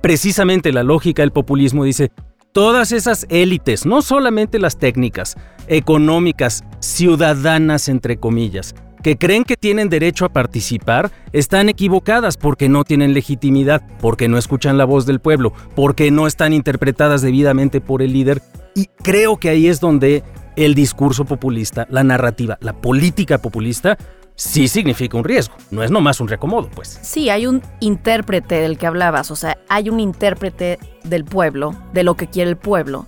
Precisamente 0.00 0.72
la 0.72 0.82
lógica 0.82 1.22
del 1.22 1.32
populismo 1.32 1.84
dice, 1.84 2.10
todas 2.52 2.92
esas 2.92 3.26
élites, 3.28 3.86
no 3.86 4.02
solamente 4.02 4.58
las 4.58 4.78
técnicas, 4.78 5.36
económicas, 5.68 6.64
ciudadanas 6.80 7.88
entre 7.88 8.18
comillas, 8.18 8.74
que 9.02 9.16
creen 9.16 9.44
que 9.44 9.56
tienen 9.56 9.88
derecho 9.88 10.24
a 10.24 10.32
participar, 10.32 11.10
están 11.32 11.68
equivocadas 11.68 12.36
porque 12.36 12.68
no 12.68 12.84
tienen 12.84 13.14
legitimidad, 13.14 13.82
porque 14.00 14.28
no 14.28 14.38
escuchan 14.38 14.78
la 14.78 14.84
voz 14.84 15.06
del 15.06 15.20
pueblo, 15.20 15.52
porque 15.74 16.10
no 16.10 16.26
están 16.26 16.52
interpretadas 16.52 17.20
debidamente 17.22 17.80
por 17.80 18.00
el 18.02 18.12
líder. 18.12 18.42
Y 18.74 18.86
creo 19.02 19.38
que 19.38 19.48
ahí 19.48 19.66
es 19.66 19.80
donde 19.80 20.22
el 20.56 20.74
discurso 20.74 21.24
populista, 21.24 21.86
la 21.90 22.04
narrativa, 22.04 22.58
la 22.60 22.74
política 22.74 23.38
populista, 23.38 23.98
sí 24.42 24.66
significa 24.66 25.16
un 25.16 25.24
riesgo. 25.24 25.54
No 25.70 25.82
es 25.82 25.90
nomás 25.90 26.20
un 26.20 26.28
reacomodo, 26.28 26.68
pues. 26.74 26.98
Sí, 27.02 27.30
hay 27.30 27.46
un 27.46 27.62
intérprete 27.80 28.56
del 28.56 28.76
que 28.76 28.86
hablabas, 28.86 29.30
o 29.30 29.36
sea, 29.36 29.58
hay 29.68 29.88
un 29.88 30.00
intérprete 30.00 30.78
del 31.04 31.24
pueblo, 31.24 31.74
de 31.92 32.02
lo 32.02 32.16
que 32.16 32.26
quiere 32.26 32.50
el 32.50 32.56
pueblo. 32.56 33.06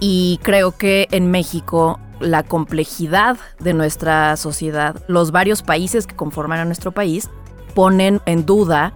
Y 0.00 0.40
creo 0.42 0.76
que 0.76 1.08
en 1.10 1.30
México 1.30 1.98
la 2.20 2.42
complejidad 2.42 3.38
de 3.60 3.72
nuestra 3.72 4.36
sociedad, 4.36 5.02
los 5.08 5.30
varios 5.30 5.62
países 5.62 6.06
que 6.06 6.16
conforman 6.16 6.58
a 6.58 6.64
nuestro 6.64 6.92
país, 6.92 7.30
ponen 7.74 8.20
en 8.26 8.44
duda 8.44 8.92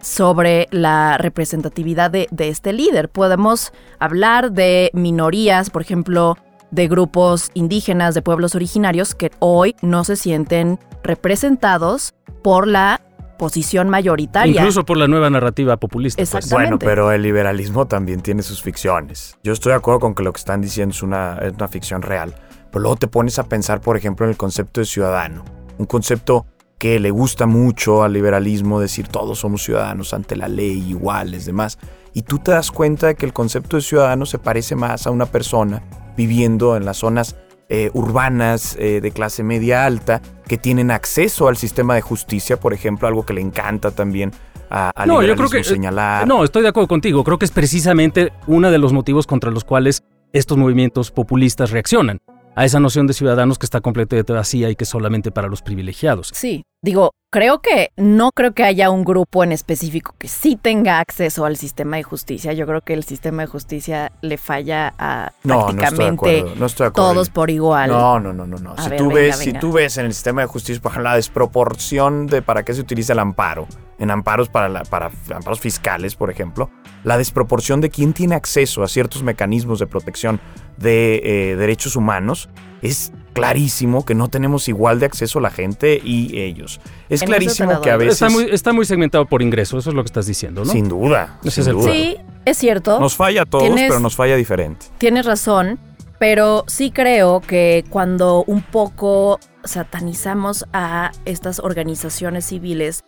sobre 0.00 0.68
la 0.70 1.18
representatividad 1.18 2.10
de, 2.10 2.28
de 2.30 2.48
este 2.48 2.72
líder. 2.72 3.08
Podemos 3.08 3.72
hablar 3.98 4.52
de 4.52 4.90
minorías, 4.92 5.70
por 5.70 5.82
ejemplo, 5.82 6.36
de 6.70 6.88
grupos 6.88 7.50
indígenas, 7.54 8.14
de 8.14 8.22
pueblos 8.22 8.54
originarios, 8.54 9.14
que 9.14 9.30
hoy 9.38 9.76
no 9.82 10.04
se 10.04 10.16
sienten 10.16 10.78
representados 11.04 12.14
por 12.42 12.66
la 12.66 13.00
posición 13.38 13.88
mayoritaria. 13.88 14.60
Incluso 14.60 14.84
por 14.84 14.96
la 14.96 15.06
nueva 15.06 15.30
narrativa 15.30 15.76
populista. 15.76 16.18
pues. 16.18 16.34
Exactamente. 16.34 16.70
Bueno, 16.70 16.78
pero 16.78 17.12
el 17.12 17.22
liberalismo 17.22 17.86
también 17.86 18.20
tiene 18.20 18.42
sus 18.42 18.62
ficciones. 18.62 19.38
Yo 19.42 19.52
estoy 19.52 19.70
de 19.70 19.76
acuerdo 19.76 20.00
con 20.00 20.14
que 20.14 20.22
lo 20.22 20.32
que 20.32 20.38
están 20.38 20.60
diciendo 20.60 20.94
es 20.94 21.02
una, 21.02 21.38
es 21.42 21.52
una 21.52 21.68
ficción 21.68 22.02
real. 22.02 22.34
Pero 22.70 22.82
luego 22.82 22.96
te 22.96 23.06
pones 23.06 23.38
a 23.38 23.44
pensar, 23.44 23.80
por 23.80 23.96
ejemplo, 23.96 24.26
en 24.26 24.30
el 24.30 24.36
concepto 24.36 24.80
de 24.80 24.86
ciudadano. 24.86 25.44
Un 25.78 25.86
concepto 25.86 26.46
que 26.78 26.98
le 26.98 27.10
gusta 27.10 27.46
mucho 27.46 28.02
al 28.02 28.12
liberalismo 28.12 28.80
decir 28.80 29.08
todos 29.08 29.38
somos 29.38 29.62
ciudadanos 29.62 30.12
ante 30.12 30.36
la 30.36 30.48
ley, 30.48 30.90
iguales, 30.90 31.46
demás. 31.46 31.78
Y 32.14 32.22
tú 32.22 32.38
te 32.38 32.50
das 32.50 32.70
cuenta 32.70 33.08
de 33.08 33.14
que 33.14 33.26
el 33.26 33.32
concepto 33.32 33.76
de 33.76 33.82
ciudadano 33.82 34.26
se 34.26 34.38
parece 34.38 34.76
más 34.76 35.06
a 35.06 35.10
una 35.10 35.26
persona 35.26 35.82
viviendo 36.16 36.76
en 36.76 36.84
las 36.84 36.98
zonas 36.98 37.36
eh, 37.68 37.90
urbanas 37.94 38.76
eh, 38.78 39.00
de 39.00 39.10
clase 39.10 39.42
media 39.42 39.84
alta 39.86 40.20
que 40.46 40.58
tienen 40.58 40.90
acceso 40.90 41.48
al 41.48 41.56
sistema 41.56 41.94
de 41.94 42.00
justicia, 42.02 42.58
por 42.58 42.72
ejemplo, 42.74 43.08
algo 43.08 43.24
que 43.24 43.32
le 43.34 43.40
encanta 43.40 43.90
también 43.90 44.32
a, 44.70 44.90
al 44.94 45.08
No, 45.08 45.22
yo 45.22 45.34
creo 45.36 45.48
que- 45.48 45.64
señalar. 45.64 46.26
No, 46.26 46.44
estoy 46.44 46.62
de 46.62 46.68
acuerdo 46.68 46.88
contigo. 46.88 47.24
Creo 47.24 47.38
que 47.38 47.44
es 47.46 47.50
precisamente 47.50 48.32
uno 48.46 48.70
de 48.70 48.78
los 48.78 48.92
motivos 48.92 49.26
contra 49.26 49.50
los 49.50 49.64
cuales 49.64 50.02
estos 50.32 50.58
movimientos 50.58 51.10
populistas 51.10 51.70
reaccionan 51.70 52.18
a 52.56 52.64
esa 52.64 52.78
noción 52.80 53.06
de 53.06 53.14
ciudadanos 53.14 53.58
que 53.58 53.66
está 53.66 53.80
completamente 53.80 54.32
vacía 54.32 54.70
y 54.70 54.76
que 54.76 54.84
es 54.84 54.90
solamente 54.90 55.30
para 55.32 55.48
los 55.48 55.62
privilegiados. 55.62 56.30
Sí, 56.34 56.64
digo, 56.84 57.12
creo 57.32 57.60
que 57.60 57.90
no 57.96 58.30
creo 58.32 58.52
que 58.52 58.62
haya 58.62 58.90
un 58.90 59.04
grupo 59.04 59.42
en 59.42 59.50
específico 59.52 60.14
que 60.18 60.28
sí 60.28 60.56
tenga 60.60 61.00
acceso 61.00 61.44
al 61.46 61.56
sistema 61.56 61.96
de 61.96 62.02
justicia. 62.04 62.52
Yo 62.52 62.66
creo 62.66 62.82
que 62.82 62.92
el 62.94 63.02
sistema 63.04 63.42
de 63.42 63.46
justicia 63.48 64.12
le 64.20 64.36
falla 64.38 64.94
a 64.98 65.32
No, 65.42 65.54
no 65.54 65.60
estoy 65.60 65.74
de 65.74 65.80
prácticamente. 65.80 66.44
No 66.60 66.66
estoy 66.66 66.84
de 66.84 66.88
acuerdo. 66.90 67.10
todos 67.12 67.30
por 67.30 67.50
igual. 67.50 67.90
No, 67.90 68.20
no, 68.20 68.32
no, 68.32 68.46
no, 68.46 68.58
no. 68.58 68.76
Si 68.78 68.88
ver, 68.90 68.98
tú 68.98 69.08
venga, 69.08 69.20
ves, 69.20 69.36
si 69.38 69.46
venga. 69.46 69.60
tú 69.60 69.72
ves 69.72 69.96
en 69.98 70.06
el 70.06 70.12
sistema 70.14 70.42
de 70.42 70.46
justicia, 70.46 70.80
por 70.82 70.92
ejemplo, 70.92 71.10
la 71.10 71.16
desproporción 71.16 72.26
de 72.26 72.42
para 72.42 72.62
qué 72.64 72.74
se 72.74 72.80
utiliza 72.82 73.14
el 73.14 73.18
amparo, 73.18 73.66
en 73.98 74.10
amparos 74.10 74.48
para, 74.48 74.68
la- 74.68 74.82
para 74.84 75.10
amparos 75.34 75.60
fiscales, 75.60 76.14
por 76.16 76.30
ejemplo, 76.30 76.70
la 77.02 77.16
desproporción 77.18 77.80
de 77.80 77.90
quién 77.90 78.12
tiene 78.12 78.34
acceso 78.34 78.82
a 78.82 78.88
ciertos 78.88 79.22
mecanismos 79.22 79.78
de 79.78 79.86
protección 79.86 80.40
de 80.76 81.20
eh, 81.52 81.56
derechos 81.56 81.96
humanos, 81.96 82.48
es 82.82 83.12
clarísimo 83.34 84.04
que 84.06 84.14
no 84.14 84.28
tenemos 84.28 84.68
igual 84.68 84.98
de 85.00 85.06
acceso 85.06 85.40
la 85.40 85.50
gente 85.50 86.00
y 86.02 86.40
ellos. 86.40 86.80
Es 87.10 87.20
En 87.22 87.28
clarísimo 87.28 87.80
que 87.82 87.90
a 87.90 87.96
veces, 87.98 88.14
Está 88.14 88.30
muy, 88.30 88.44
está 88.50 88.72
muy 88.72 88.86
segmentado 88.86 89.26
por 89.26 89.42
ingreso, 89.42 89.76
eso 89.76 89.90
es 89.90 89.94
lo 89.96 90.02
que 90.02 90.06
estás 90.08 90.26
diciendo, 90.26 90.64
¿no? 90.64 90.72
sin 90.72 90.88
duda, 90.88 91.38
Ese 91.44 91.50
sin 91.50 91.62
es 91.62 91.66
el 91.68 91.74
duda. 91.74 91.92
Sí, 91.92 92.16
es 92.46 92.56
cierto. 92.56 92.98
Nos 93.00 93.14
falla 93.16 93.42
a 93.42 93.46
todos, 93.46 93.64
Tienes- 93.64 93.88
pero 93.88 94.00
nos 94.00 94.16
falla 94.16 94.36
diferente. 94.36 94.86
Tienes 94.98 95.26
razón, 95.26 95.78
pero 96.18 96.64
sí 96.68 96.90
creo 96.90 97.40
que 97.40 97.84
cuando 97.90 98.44
un 98.46 98.62
poco 98.62 99.38
satanizamos 99.64 100.64
a 100.72 101.12
estas 101.24 101.58
organizaciones 101.58 102.46
civiles 102.46 103.02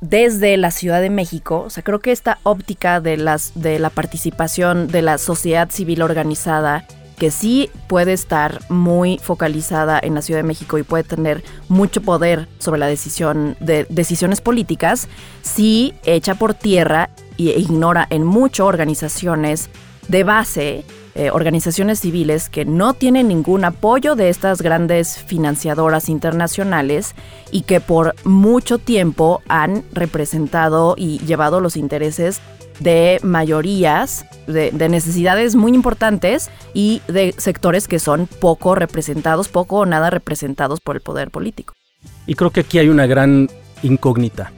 desde 0.00 0.56
la 0.56 0.70
Ciudad 0.70 1.00
de 1.00 1.10
México, 1.10 1.64
o 1.66 1.70
sea, 1.70 1.82
creo 1.82 1.98
que 1.98 2.12
esta 2.12 2.38
óptica 2.44 3.00
de 3.00 3.16
las 3.16 3.52
de 3.56 3.78
la 3.80 3.90
participación 3.90 4.86
de 4.88 5.02
la 5.02 5.18
sociedad 5.18 5.70
civil 5.70 6.02
organizada 6.02 6.84
que 7.18 7.30
sí 7.30 7.70
puede 7.88 8.12
estar 8.12 8.60
muy 8.68 9.18
focalizada 9.22 9.98
en 10.02 10.14
la 10.14 10.22
Ciudad 10.22 10.40
de 10.40 10.46
México 10.46 10.78
y 10.78 10.82
puede 10.82 11.04
tener 11.04 11.42
mucho 11.68 12.00
poder 12.00 12.48
sobre 12.58 12.80
la 12.80 12.86
decisión 12.86 13.56
de 13.60 13.86
decisiones 13.90 14.40
políticas, 14.40 15.08
sí 15.42 15.94
echa 16.04 16.36
por 16.36 16.54
tierra 16.54 17.10
e 17.36 17.58
ignora 17.58 18.06
en 18.10 18.24
mucho 18.24 18.66
organizaciones 18.66 19.68
de 20.08 20.24
base, 20.24 20.84
eh, 21.14 21.30
organizaciones 21.30 22.00
civiles 22.00 22.48
que 22.48 22.64
no 22.64 22.94
tienen 22.94 23.28
ningún 23.28 23.64
apoyo 23.64 24.14
de 24.14 24.28
estas 24.28 24.62
grandes 24.62 25.18
financiadoras 25.18 26.08
internacionales 26.08 27.14
y 27.50 27.62
que 27.62 27.80
por 27.80 28.14
mucho 28.24 28.78
tiempo 28.78 29.42
han 29.48 29.84
representado 29.92 30.94
y 30.96 31.18
llevado 31.18 31.60
los 31.60 31.76
intereses 31.76 32.40
de 32.80 33.18
mayorías, 33.22 34.24
de, 34.46 34.70
de 34.70 34.88
necesidades 34.88 35.54
muy 35.54 35.72
importantes 35.74 36.50
y 36.74 37.02
de 37.08 37.34
sectores 37.36 37.88
que 37.88 37.98
son 37.98 38.26
poco 38.26 38.74
representados, 38.74 39.48
poco 39.48 39.78
o 39.78 39.86
nada 39.86 40.10
representados 40.10 40.80
por 40.80 40.96
el 40.96 41.02
poder 41.02 41.30
político. 41.30 41.74
Y 42.26 42.34
creo 42.34 42.50
que 42.50 42.60
aquí 42.60 42.78
hay 42.78 42.88
una 42.88 43.06
gran 43.06 43.48
incógnita. 43.82 44.52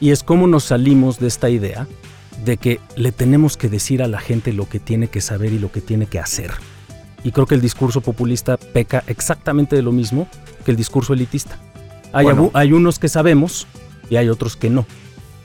Y 0.00 0.10
es 0.10 0.22
cómo 0.22 0.46
nos 0.46 0.64
salimos 0.64 1.20
de 1.20 1.28
esta 1.28 1.48
idea 1.48 1.86
de 2.44 2.56
que 2.56 2.80
le 2.96 3.12
tenemos 3.12 3.56
que 3.56 3.68
decir 3.68 4.02
a 4.02 4.08
la 4.08 4.18
gente 4.18 4.52
lo 4.52 4.68
que 4.68 4.80
tiene 4.80 5.08
que 5.08 5.20
saber 5.20 5.52
y 5.52 5.58
lo 5.58 5.70
que 5.70 5.80
tiene 5.80 6.06
que 6.06 6.18
hacer. 6.18 6.50
Y 7.22 7.30
creo 7.30 7.46
que 7.46 7.54
el 7.54 7.60
discurso 7.60 8.00
populista 8.00 8.56
peca 8.56 9.04
exactamente 9.06 9.76
de 9.76 9.82
lo 9.82 9.92
mismo 9.92 10.26
que 10.64 10.72
el 10.72 10.76
discurso 10.76 11.12
elitista. 11.12 11.56
Hay, 12.12 12.24
Bueno. 12.24 12.50
hay 12.52 12.72
unos 12.72 12.98
que 12.98 13.08
sabemos 13.08 13.66
y 14.10 14.16
hay 14.16 14.28
otros 14.28 14.56
que 14.56 14.70
no. 14.70 14.86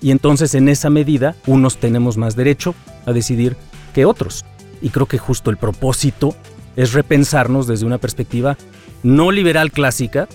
Y 0.02 0.12
entonces 0.12 0.54
en 0.56 0.70
esa 0.70 0.90
medida 0.90 1.36
unos 1.48 1.78
tenemos 1.78 2.18
más 2.18 2.36
derecho 2.36 2.76
a 3.06 3.14
decidir 3.14 3.56
que 3.94 4.06
otros. 4.06 4.46
Y 4.82 4.90
creo 4.90 5.08
que 5.08 5.18
justo 5.18 5.50
el 5.50 5.58
propósito 5.58 6.36
es 6.76 6.94
repensarnos 6.94 7.68
desde 7.68 7.86
una 7.86 7.98
perspectiva 7.98 8.58
no 9.04 9.32
liberal 9.32 9.72
clásica, 9.72 10.28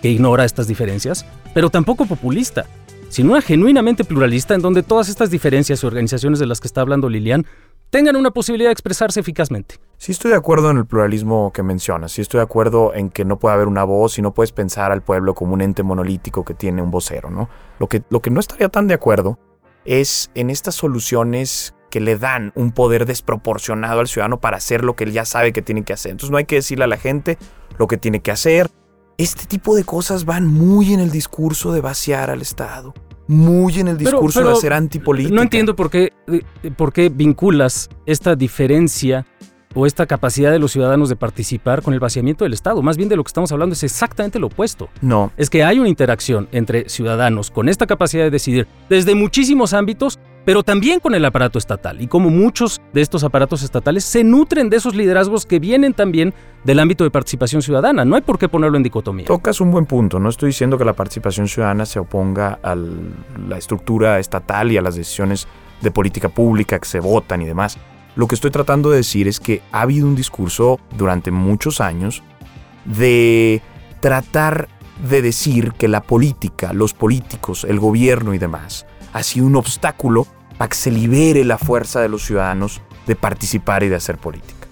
que 0.00 0.10
ignora 0.10 0.44
estas 0.44 0.66
diferencias, 0.66 1.24
pero 1.54 1.70
tampoco 1.70 2.06
populista, 2.06 2.66
sino 3.08 3.32
una 3.32 3.42
genuinamente 3.42 4.04
pluralista 4.04 4.54
en 4.54 4.62
donde 4.62 4.82
todas 4.82 5.08
estas 5.08 5.30
diferencias 5.30 5.82
y 5.82 5.86
organizaciones 5.86 6.38
de 6.38 6.46
las 6.46 6.60
que 6.60 6.66
está 6.66 6.80
hablando 6.80 7.08
Lilian 7.08 7.46
tengan 7.92 8.16
una 8.16 8.30
posibilidad 8.30 8.70
de 8.70 8.72
expresarse 8.72 9.20
eficazmente. 9.20 9.74
Sí 9.98 10.12
estoy 10.12 10.30
de 10.30 10.38
acuerdo 10.38 10.70
en 10.70 10.78
el 10.78 10.86
pluralismo 10.86 11.52
que 11.52 11.62
mencionas, 11.62 12.12
sí 12.12 12.22
estoy 12.22 12.38
de 12.38 12.44
acuerdo 12.44 12.94
en 12.94 13.10
que 13.10 13.26
no 13.26 13.38
puede 13.38 13.54
haber 13.54 13.68
una 13.68 13.84
voz 13.84 14.18
y 14.18 14.22
no 14.22 14.32
puedes 14.32 14.50
pensar 14.50 14.92
al 14.92 15.02
pueblo 15.02 15.34
como 15.34 15.52
un 15.52 15.60
ente 15.60 15.82
monolítico 15.82 16.42
que 16.42 16.54
tiene 16.54 16.80
un 16.80 16.90
vocero, 16.90 17.30
¿no? 17.30 17.50
Lo 17.78 17.90
que, 17.90 18.02
lo 18.08 18.22
que 18.22 18.30
no 18.30 18.40
estaría 18.40 18.70
tan 18.70 18.88
de 18.88 18.94
acuerdo 18.94 19.38
es 19.84 20.30
en 20.34 20.48
estas 20.48 20.74
soluciones 20.74 21.74
que 21.90 22.00
le 22.00 22.16
dan 22.16 22.52
un 22.54 22.72
poder 22.72 23.04
desproporcionado 23.04 24.00
al 24.00 24.08
ciudadano 24.08 24.40
para 24.40 24.56
hacer 24.56 24.84
lo 24.84 24.96
que 24.96 25.04
él 25.04 25.12
ya 25.12 25.26
sabe 25.26 25.52
que 25.52 25.60
tiene 25.60 25.84
que 25.84 25.92
hacer. 25.92 26.12
Entonces 26.12 26.30
no 26.30 26.38
hay 26.38 26.46
que 26.46 26.56
decirle 26.56 26.84
a 26.84 26.88
la 26.88 26.96
gente 26.96 27.36
lo 27.78 27.88
que 27.88 27.98
tiene 27.98 28.20
que 28.20 28.30
hacer. 28.30 28.70
Este 29.18 29.44
tipo 29.44 29.76
de 29.76 29.84
cosas 29.84 30.24
van 30.24 30.46
muy 30.46 30.94
en 30.94 31.00
el 31.00 31.10
discurso 31.10 31.72
de 31.72 31.82
vaciar 31.82 32.30
al 32.30 32.40
Estado, 32.40 32.94
muy 33.26 33.78
en 33.78 33.88
el 33.88 33.98
discurso 33.98 34.44
de 34.44 34.52
hacer 34.52 34.72
antipolítica. 34.72 35.34
No 35.34 35.42
entiendo 35.42 35.76
por 35.76 35.90
qué, 35.90 36.12
por 36.76 36.92
qué 36.92 37.08
vinculas 37.08 37.88
esta 38.06 38.36
diferencia 38.36 39.26
o 39.74 39.86
esta 39.86 40.06
capacidad 40.06 40.50
de 40.50 40.58
los 40.58 40.72
ciudadanos 40.72 41.08
de 41.08 41.16
participar 41.16 41.82
con 41.82 41.94
el 41.94 42.00
vaciamiento 42.00 42.44
del 42.44 42.52
Estado. 42.52 42.82
Más 42.82 42.96
bien 42.96 43.08
de 43.08 43.16
lo 43.16 43.24
que 43.24 43.28
estamos 43.28 43.52
hablando 43.52 43.72
es 43.72 43.82
exactamente 43.82 44.38
lo 44.38 44.48
opuesto. 44.48 44.88
No. 45.00 45.32
Es 45.36 45.50
que 45.50 45.64
hay 45.64 45.78
una 45.78 45.88
interacción 45.88 46.48
entre 46.52 46.88
ciudadanos 46.88 47.50
con 47.50 47.68
esta 47.68 47.86
capacidad 47.86 48.24
de 48.24 48.30
decidir 48.30 48.66
desde 48.88 49.14
muchísimos 49.14 49.72
ámbitos 49.72 50.18
pero 50.44 50.62
también 50.62 51.00
con 51.00 51.14
el 51.14 51.24
aparato 51.24 51.58
estatal. 51.58 52.00
Y 52.00 52.06
como 52.06 52.30
muchos 52.30 52.80
de 52.92 53.00
estos 53.00 53.24
aparatos 53.24 53.62
estatales 53.62 54.04
se 54.04 54.24
nutren 54.24 54.70
de 54.70 54.76
esos 54.76 54.94
liderazgos 54.94 55.46
que 55.46 55.58
vienen 55.58 55.94
también 55.94 56.34
del 56.64 56.80
ámbito 56.80 57.04
de 57.04 57.10
participación 57.10 57.62
ciudadana. 57.62 58.04
No 58.04 58.16
hay 58.16 58.22
por 58.22 58.38
qué 58.38 58.48
ponerlo 58.48 58.76
en 58.76 58.82
dicotomía. 58.82 59.26
Tocas 59.26 59.60
un 59.60 59.70
buen 59.70 59.86
punto. 59.86 60.18
No 60.18 60.28
estoy 60.28 60.48
diciendo 60.48 60.78
que 60.78 60.84
la 60.84 60.94
participación 60.94 61.48
ciudadana 61.48 61.86
se 61.86 61.98
oponga 61.98 62.58
a 62.62 62.74
la 62.74 63.58
estructura 63.58 64.18
estatal 64.18 64.72
y 64.72 64.76
a 64.76 64.82
las 64.82 64.96
decisiones 64.96 65.46
de 65.80 65.90
política 65.90 66.28
pública 66.28 66.78
que 66.78 66.88
se 66.88 67.00
votan 67.00 67.42
y 67.42 67.46
demás. 67.46 67.78
Lo 68.14 68.26
que 68.26 68.34
estoy 68.34 68.50
tratando 68.50 68.90
de 68.90 68.98
decir 68.98 69.26
es 69.26 69.40
que 69.40 69.62
ha 69.72 69.82
habido 69.82 70.06
un 70.06 70.14
discurso 70.14 70.78
durante 70.96 71.30
muchos 71.30 71.80
años 71.80 72.22
de 72.84 73.62
tratar 74.00 74.68
de 75.08 75.22
decir 75.22 75.72
que 75.72 75.88
la 75.88 76.02
política, 76.02 76.72
los 76.72 76.94
políticos, 76.94 77.64
el 77.64 77.80
gobierno 77.80 78.34
y 78.34 78.38
demás 78.38 78.86
sido 79.22 79.46
un 79.46 79.56
obstáculo 79.56 80.26
para 80.56 80.68
que 80.68 80.76
se 80.76 80.90
libere 80.90 81.44
la 81.44 81.58
fuerza 81.58 82.00
de 82.00 82.08
los 82.08 82.24
ciudadanos 82.24 82.80
de 83.06 83.16
participar 83.16 83.82
y 83.82 83.88
de 83.88 83.96
hacer 83.96 84.18
política. 84.18 84.68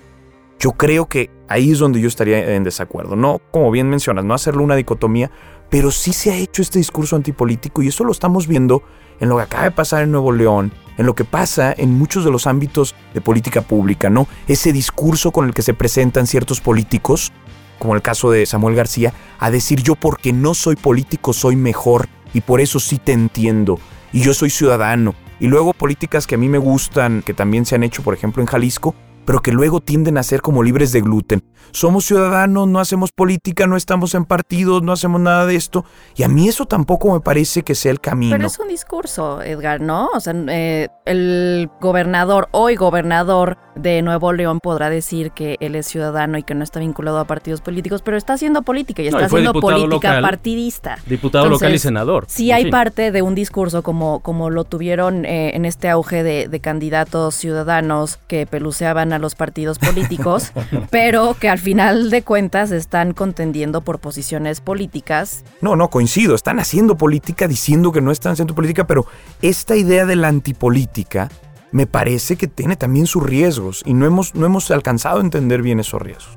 Yo 0.58 0.72
creo 0.72 1.06
que 1.06 1.30
ahí 1.48 1.72
es 1.72 1.78
donde 1.78 2.00
yo 2.00 2.08
estaría 2.08 2.54
en 2.54 2.64
desacuerdo. 2.64 3.16
No, 3.16 3.40
como 3.50 3.70
bien 3.70 3.88
mencionas, 3.88 4.24
no 4.24 4.34
hacerlo 4.34 4.62
una 4.62 4.76
dicotomía, 4.76 5.30
pero 5.70 5.90
sí 5.90 6.12
se 6.12 6.32
ha 6.32 6.36
hecho 6.36 6.62
este 6.62 6.78
discurso 6.78 7.16
antipolítico 7.16 7.82
y 7.82 7.88
eso 7.88 8.04
lo 8.04 8.12
estamos 8.12 8.46
viendo 8.46 8.82
en 9.20 9.28
lo 9.28 9.36
que 9.36 9.42
acaba 9.42 9.64
de 9.64 9.70
pasar 9.70 10.02
en 10.02 10.12
Nuevo 10.12 10.32
León, 10.32 10.72
en 10.98 11.06
lo 11.06 11.14
que 11.14 11.24
pasa 11.24 11.74
en 11.76 11.96
muchos 11.96 12.24
de 12.24 12.30
los 12.30 12.46
ámbitos 12.46 12.94
de 13.14 13.20
política 13.20 13.62
pública, 13.62 14.10
¿no? 14.10 14.26
Ese 14.48 14.72
discurso 14.72 15.30
con 15.30 15.46
el 15.46 15.54
que 15.54 15.62
se 15.62 15.74
presentan 15.74 16.26
ciertos 16.26 16.60
políticos, 16.60 17.32
como 17.78 17.94
el 17.94 18.02
caso 18.02 18.30
de 18.30 18.44
Samuel 18.44 18.74
García, 18.74 19.14
a 19.38 19.50
decir 19.50 19.82
yo 19.82 19.94
porque 19.94 20.32
no 20.32 20.54
soy 20.54 20.76
político 20.76 21.32
soy 21.32 21.56
mejor 21.56 22.08
y 22.34 22.42
por 22.42 22.60
eso 22.60 22.80
sí 22.80 22.98
te 22.98 23.12
entiendo 23.12 23.78
y 24.12 24.20
yo 24.20 24.34
soy 24.34 24.50
ciudadano. 24.50 25.14
Y 25.38 25.46
luego 25.46 25.72
políticas 25.72 26.26
que 26.26 26.34
a 26.34 26.38
mí 26.38 26.48
me 26.48 26.58
gustan, 26.58 27.22
que 27.22 27.34
también 27.34 27.64
se 27.64 27.74
han 27.74 27.82
hecho, 27.82 28.02
por 28.02 28.14
ejemplo, 28.14 28.42
en 28.42 28.46
Jalisco, 28.46 28.94
pero 29.24 29.40
que 29.40 29.52
luego 29.52 29.80
tienden 29.80 30.18
a 30.18 30.22
ser 30.22 30.42
como 30.42 30.62
libres 30.62 30.92
de 30.92 31.00
gluten. 31.00 31.42
Somos 31.72 32.04
ciudadanos, 32.04 32.66
no 32.66 32.80
hacemos 32.80 33.12
política, 33.12 33.66
no 33.66 33.76
estamos 33.76 34.14
en 34.14 34.24
partidos, 34.24 34.82
no 34.82 34.92
hacemos 34.92 35.20
nada 35.20 35.46
de 35.46 35.54
esto. 35.54 35.84
Y 36.16 36.24
a 36.24 36.28
mí 36.28 36.48
eso 36.48 36.66
tampoco 36.66 37.12
me 37.12 37.20
parece 37.20 37.62
que 37.62 37.74
sea 37.74 37.92
el 37.92 38.00
camino. 38.00 38.34
Pero 38.34 38.46
es 38.46 38.58
un 38.58 38.68
discurso, 38.68 39.40
Edgar, 39.42 39.80
¿no? 39.80 40.08
O 40.14 40.20
sea, 40.20 40.34
eh, 40.48 40.88
el 41.04 41.70
gobernador, 41.80 42.48
hoy 42.50 42.74
gobernador 42.74 43.56
de 43.76 44.02
Nuevo 44.02 44.32
León 44.32 44.58
podrá 44.60 44.90
decir 44.90 45.30
que 45.30 45.56
él 45.60 45.76
es 45.76 45.86
ciudadano 45.86 46.38
y 46.38 46.42
que 46.42 46.54
no 46.54 46.64
está 46.64 46.80
vinculado 46.80 47.18
a 47.18 47.24
partidos 47.24 47.60
políticos, 47.60 48.02
pero 48.02 48.16
está 48.16 48.32
haciendo 48.32 48.62
política 48.62 49.02
y 49.02 49.08
está 49.08 49.26
haciendo 49.26 49.52
política 49.52 50.20
partidista. 50.20 50.98
Diputado 51.06 51.48
local 51.48 51.72
y 51.72 51.78
senador. 51.78 52.24
Sí 52.28 52.50
hay 52.50 52.70
parte 52.70 53.12
de 53.12 53.22
un 53.22 53.36
discurso 53.36 53.82
como, 53.82 54.20
como 54.20 54.50
lo 54.50 54.64
tuvieron 54.64 55.24
eh, 55.24 55.54
en 55.54 55.64
este 55.64 55.88
auge 55.88 56.24
de, 56.24 56.48
de 56.48 56.60
candidatos 56.60 57.36
ciudadanos 57.36 58.18
que 58.26 58.46
peluceaban 58.46 59.12
a 59.12 59.19
los 59.20 59.34
partidos 59.34 59.78
políticos, 59.78 60.52
pero 60.90 61.36
que 61.38 61.48
al 61.48 61.58
final 61.58 62.10
de 62.10 62.22
cuentas 62.22 62.70
están 62.70 63.12
contendiendo 63.12 63.82
por 63.82 64.00
posiciones 64.00 64.60
políticas. 64.60 65.44
No, 65.60 65.76
no, 65.76 65.88
coincido, 65.88 66.34
están 66.34 66.58
haciendo 66.58 66.96
política 66.96 67.46
diciendo 67.46 67.92
que 67.92 68.00
no 68.00 68.10
están 68.10 68.32
haciendo 68.32 68.54
política, 68.54 68.86
pero 68.86 69.06
esta 69.42 69.76
idea 69.76 70.06
de 70.06 70.16
la 70.16 70.28
antipolítica 70.28 71.28
me 71.72 71.86
parece 71.86 72.36
que 72.36 72.48
tiene 72.48 72.76
también 72.76 73.06
sus 73.06 73.22
riesgos 73.22 73.82
y 73.86 73.94
no 73.94 74.06
hemos, 74.06 74.34
no 74.34 74.46
hemos 74.46 74.70
alcanzado 74.70 75.18
a 75.18 75.22
entender 75.22 75.62
bien 75.62 75.80
esos 75.80 76.02
riesgos. 76.02 76.36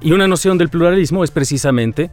Y 0.00 0.12
una 0.12 0.26
noción 0.26 0.58
del 0.58 0.68
pluralismo 0.68 1.22
es 1.22 1.30
precisamente 1.30 2.10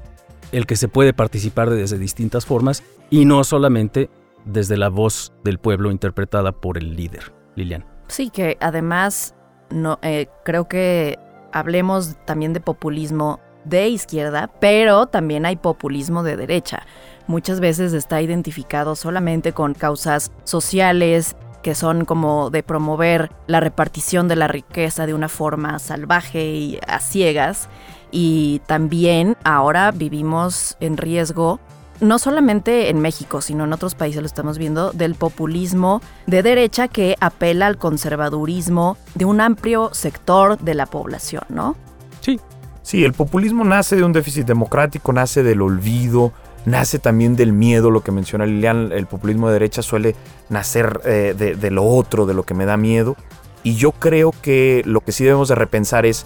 el 0.51 0.65
que 0.65 0.75
se 0.75 0.87
puede 0.87 1.13
participar 1.13 1.69
desde 1.69 1.97
distintas 1.97 2.45
formas 2.45 2.83
y 3.09 3.25
no 3.25 3.43
solamente 3.43 4.09
desde 4.45 4.77
la 4.77 4.89
voz 4.89 5.33
del 5.43 5.59
pueblo 5.59 5.91
interpretada 5.91 6.51
por 6.51 6.77
el 6.77 6.95
líder. 6.95 7.33
Lilian. 7.55 7.85
Sí, 8.07 8.29
que 8.29 8.57
además 8.61 9.35
no, 9.69 9.99
eh, 10.01 10.27
creo 10.43 10.67
que 10.67 11.17
hablemos 11.51 12.15
también 12.25 12.53
de 12.53 12.59
populismo 12.59 13.39
de 13.65 13.89
izquierda, 13.89 14.49
pero 14.59 15.07
también 15.07 15.45
hay 15.45 15.55
populismo 15.55 16.23
de 16.23 16.37
derecha. 16.37 16.83
Muchas 17.27 17.59
veces 17.59 17.93
está 17.93 18.21
identificado 18.21 18.95
solamente 18.95 19.53
con 19.53 19.73
causas 19.73 20.31
sociales 20.43 21.35
que 21.61 21.75
son 21.75 22.05
como 22.05 22.49
de 22.49 22.63
promover 22.63 23.31
la 23.47 23.59
repartición 23.59 24.27
de 24.27 24.35
la 24.35 24.47
riqueza 24.47 25.05
de 25.05 25.13
una 25.13 25.29
forma 25.29 25.77
salvaje 25.79 26.45
y 26.45 26.79
a 26.87 26.99
ciegas. 26.99 27.69
Y 28.11 28.61
también 28.65 29.37
ahora 29.43 29.91
vivimos 29.91 30.77
en 30.79 30.97
riesgo 30.97 31.59
no 32.01 32.19
solamente 32.19 32.89
en 32.89 32.99
México, 32.99 33.41
sino 33.41 33.63
en 33.65 33.73
otros 33.73 33.95
países 33.95 34.21
lo 34.21 34.25
estamos 34.25 34.57
viendo, 34.57 34.91
del 34.91 35.15
populismo 35.15 36.01
de 36.27 36.43
derecha 36.43 36.87
que 36.87 37.15
apela 37.19 37.67
al 37.67 37.77
conservadurismo 37.77 38.97
de 39.15 39.25
un 39.25 39.41
amplio 39.41 39.89
sector 39.93 40.57
de 40.59 40.73
la 40.75 40.85
población, 40.85 41.43
¿no? 41.49 41.75
Sí. 42.21 42.39
Sí, 42.81 43.03
el 43.03 43.13
populismo 43.13 43.63
nace 43.63 43.95
de 43.97 44.03
un 44.03 44.13
déficit 44.13 44.47
democrático, 44.47 45.13
nace 45.13 45.43
del 45.43 45.61
olvido, 45.61 46.31
nace 46.65 46.97
también 46.97 47.35
del 47.35 47.53
miedo, 47.53 47.91
lo 47.91 48.01
que 48.01 48.11
menciona 48.11 48.45
Lilian, 48.45 48.91
el 48.91 49.05
populismo 49.05 49.47
de 49.47 49.53
derecha 49.53 49.81
suele 49.81 50.15
nacer 50.49 51.01
eh, 51.05 51.35
de, 51.37 51.55
de 51.55 51.71
lo 51.71 51.85
otro, 51.85 52.25
de 52.25 52.33
lo 52.33 52.43
que 52.43 52.53
me 52.53 52.65
da 52.65 52.77
miedo. 52.77 53.15
Y 53.63 53.75
yo 53.75 53.91
creo 53.91 54.33
que 54.41 54.81
lo 54.85 55.01
que 55.01 55.11
sí 55.11 55.23
debemos 55.23 55.49
de 55.49 55.55
repensar 55.55 56.05
es, 56.05 56.25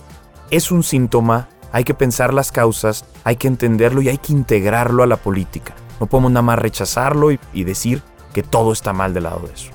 es 0.51 0.71
un 0.71 0.83
síntoma 0.83 1.49
hay 1.73 1.83
que 1.83 1.95
pensar 1.95 2.35
las 2.35 2.51
causas, 2.51 3.03
hay 3.23 3.35
que 3.35 3.47
entenderlo 3.47 4.01
y 4.03 4.07
hay 4.07 4.19
que 4.19 4.31
integrarlo 4.31 5.01
a 5.01 5.07
la 5.07 5.17
política. 5.17 5.73
No 5.99 6.05
podemos 6.05 6.31
nada 6.31 6.43
más 6.43 6.59
rechazarlo 6.59 7.31
y, 7.31 7.63
decir 7.63 8.03
que 8.31 8.43
todo 8.43 8.71
está 8.71 8.93
mal 8.93 9.13
del 9.13 9.23
lado 9.23 9.47
de 9.47 9.53
eso. 9.53 9.71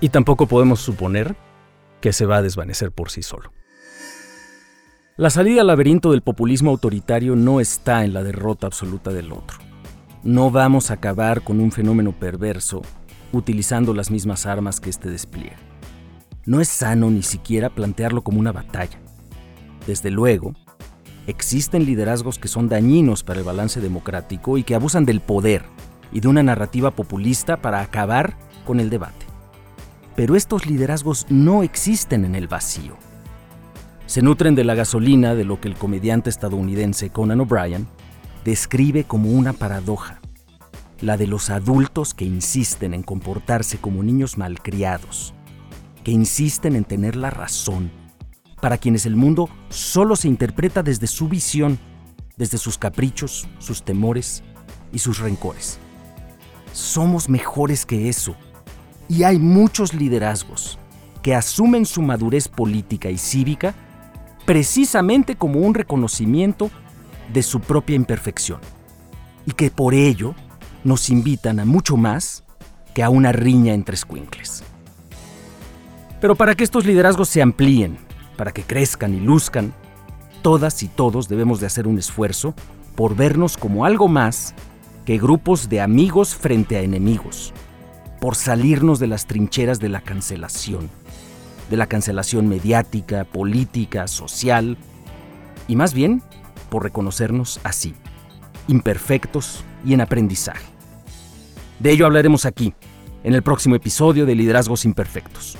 Y 0.00 0.10
tampoco 0.10 0.46
podemos 0.46 0.80
suponer 0.80 1.34
que 2.02 2.12
se 2.12 2.26
va 2.26 2.36
a 2.36 2.42
desvanecer 2.42 2.92
por 2.92 3.10
sí 3.10 3.22
solo. 3.22 3.52
La 5.16 5.30
salida 5.30 5.62
al 5.62 5.68
laberinto 5.68 6.10
del 6.10 6.20
populismo 6.20 6.70
autoritario 6.70 7.36
no 7.36 7.58
está 7.60 8.04
en 8.04 8.12
la 8.12 8.22
derrota 8.22 8.66
absoluta 8.66 9.10
del 9.10 9.32
otro. 9.32 9.58
No 10.22 10.50
vamos 10.50 10.90
a 10.90 10.94
acabar 10.94 11.42
con 11.42 11.58
un 11.60 11.72
fenómeno 11.72 12.12
perverso 12.12 12.82
utilizando 13.32 13.94
las 13.94 14.10
mismas 14.10 14.44
armas 14.44 14.78
que 14.78 14.90
este 14.90 15.08
despliegue. 15.08 15.56
No 16.44 16.60
es 16.60 16.68
sano 16.68 17.10
ni 17.10 17.22
siquiera 17.22 17.70
plantearlo 17.70 18.22
como 18.22 18.40
una 18.40 18.52
batalla. 18.52 18.98
Desde 19.86 20.10
luego, 20.10 20.54
Existen 21.26 21.84
liderazgos 21.84 22.38
que 22.38 22.48
son 22.48 22.68
dañinos 22.68 23.22
para 23.22 23.40
el 23.40 23.44
balance 23.44 23.80
democrático 23.80 24.58
y 24.58 24.64
que 24.64 24.74
abusan 24.74 25.04
del 25.04 25.20
poder 25.20 25.64
y 26.12 26.20
de 26.20 26.28
una 26.28 26.42
narrativa 26.42 26.90
populista 26.90 27.60
para 27.60 27.80
acabar 27.80 28.36
con 28.64 28.80
el 28.80 28.90
debate. 28.90 29.26
Pero 30.16 30.34
estos 30.34 30.66
liderazgos 30.66 31.26
no 31.28 31.62
existen 31.62 32.24
en 32.24 32.34
el 32.34 32.48
vacío. 32.48 32.96
Se 34.06 34.22
nutren 34.22 34.54
de 34.54 34.64
la 34.64 34.74
gasolina 34.74 35.34
de 35.34 35.44
lo 35.44 35.60
que 35.60 35.68
el 35.68 35.76
comediante 35.76 36.30
estadounidense 36.30 37.10
Conan 37.10 37.40
O'Brien 37.40 37.86
describe 38.44 39.04
como 39.04 39.30
una 39.30 39.52
paradoja, 39.52 40.20
la 41.00 41.16
de 41.16 41.26
los 41.26 41.50
adultos 41.50 42.12
que 42.14 42.24
insisten 42.24 42.92
en 42.92 43.02
comportarse 43.02 43.78
como 43.78 44.02
niños 44.02 44.36
malcriados, 44.36 45.32
que 46.02 46.10
insisten 46.10 46.74
en 46.74 46.84
tener 46.84 47.14
la 47.14 47.30
razón 47.30 47.92
para 48.60 48.78
quienes 48.78 49.06
el 49.06 49.16
mundo 49.16 49.48
solo 49.68 50.16
se 50.16 50.28
interpreta 50.28 50.82
desde 50.82 51.06
su 51.06 51.28
visión, 51.28 51.78
desde 52.36 52.58
sus 52.58 52.78
caprichos, 52.78 53.48
sus 53.58 53.82
temores 53.82 54.42
y 54.92 54.98
sus 54.98 55.18
rencores. 55.18 55.78
Somos 56.72 57.28
mejores 57.28 57.84
que 57.86 58.08
eso. 58.08 58.36
Y 59.08 59.24
hay 59.24 59.38
muchos 59.38 59.92
liderazgos 59.92 60.78
que 61.22 61.34
asumen 61.34 61.84
su 61.84 62.02
madurez 62.02 62.48
política 62.48 63.10
y 63.10 63.18
cívica 63.18 63.74
precisamente 64.46 65.36
como 65.36 65.60
un 65.60 65.74
reconocimiento 65.74 66.70
de 67.32 67.42
su 67.42 67.60
propia 67.60 67.96
imperfección. 67.96 68.60
Y 69.46 69.52
que 69.52 69.70
por 69.70 69.94
ello 69.94 70.34
nos 70.84 71.10
invitan 71.10 71.60
a 71.60 71.64
mucho 71.64 71.96
más 71.96 72.44
que 72.94 73.02
a 73.02 73.10
una 73.10 73.32
riña 73.32 73.74
entre 73.74 73.96
squinkles. 73.96 74.62
Pero 76.20 76.34
para 76.34 76.54
que 76.54 76.64
estos 76.64 76.84
liderazgos 76.84 77.28
se 77.28 77.42
amplíen, 77.42 77.98
para 78.40 78.52
que 78.52 78.62
crezcan 78.62 79.12
y 79.12 79.20
luzcan, 79.20 79.74
todas 80.40 80.82
y 80.82 80.88
todos 80.88 81.28
debemos 81.28 81.60
de 81.60 81.66
hacer 81.66 81.86
un 81.86 81.98
esfuerzo 81.98 82.54
por 82.96 83.14
vernos 83.14 83.58
como 83.58 83.84
algo 83.84 84.08
más 84.08 84.54
que 85.04 85.18
grupos 85.18 85.68
de 85.68 85.82
amigos 85.82 86.34
frente 86.34 86.78
a 86.78 86.80
enemigos, 86.80 87.52
por 88.18 88.36
salirnos 88.36 88.98
de 88.98 89.08
las 89.08 89.26
trincheras 89.26 89.78
de 89.78 89.90
la 89.90 90.00
cancelación, 90.00 90.88
de 91.68 91.76
la 91.76 91.86
cancelación 91.86 92.48
mediática, 92.48 93.24
política, 93.24 94.08
social, 94.08 94.78
y 95.68 95.76
más 95.76 95.92
bien 95.92 96.22
por 96.70 96.82
reconocernos 96.82 97.60
así, 97.62 97.94
imperfectos 98.68 99.64
y 99.84 99.92
en 99.92 100.00
aprendizaje. 100.00 100.64
De 101.78 101.90
ello 101.90 102.06
hablaremos 102.06 102.46
aquí, 102.46 102.72
en 103.22 103.34
el 103.34 103.42
próximo 103.42 103.74
episodio 103.74 104.24
de 104.24 104.34
Liderazgos 104.34 104.86
Imperfectos. 104.86 105.58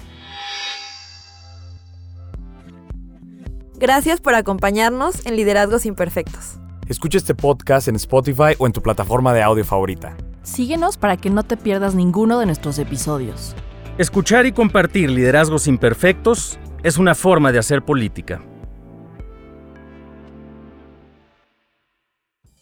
Gracias 3.81 4.21
por 4.21 4.35
acompañarnos 4.35 5.25
en 5.25 5.37
Liderazgos 5.37 5.87
Imperfectos. 5.87 6.59
Escucha 6.87 7.16
este 7.16 7.35
podcast 7.35 7.88
en 7.88 7.97
Spotify 7.97 8.55
o 8.59 8.66
en 8.66 8.75
tu 8.75 8.83
plataforma 8.83 9.33
de 9.33 9.43
audio 9.43 9.64
favorita. 9.64 10.14
Síguenos 10.43 10.99
para 10.99 11.16
que 11.16 11.31
no 11.31 11.45
te 11.45 11.57
pierdas 11.57 11.95
ninguno 11.95 12.38
de 12.38 12.45
nuestros 12.45 12.79
episodios. 12.79 13.57
Escuchar 13.97 14.45
y 14.45 14.53
compartir 14.53 15.11
liderazgos 15.11 15.66
imperfectos 15.66 16.59
es 16.83 16.99
una 16.99 17.14
forma 17.14 17.53
de 17.53 17.59
hacer 17.59 17.83
política. 17.83 18.43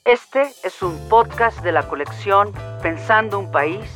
Este 0.05 0.43
es 0.63 0.83
un 0.83 0.97
podcast 1.09 1.65
de 1.65 1.73
la 1.73 1.89
colección 1.89 2.53
Pensando 2.81 3.41
un 3.41 3.51
País, 3.51 3.91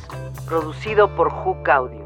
producido 0.45 1.15
por 1.15 1.31
Hook 1.31 1.69
Audio. 1.69 2.02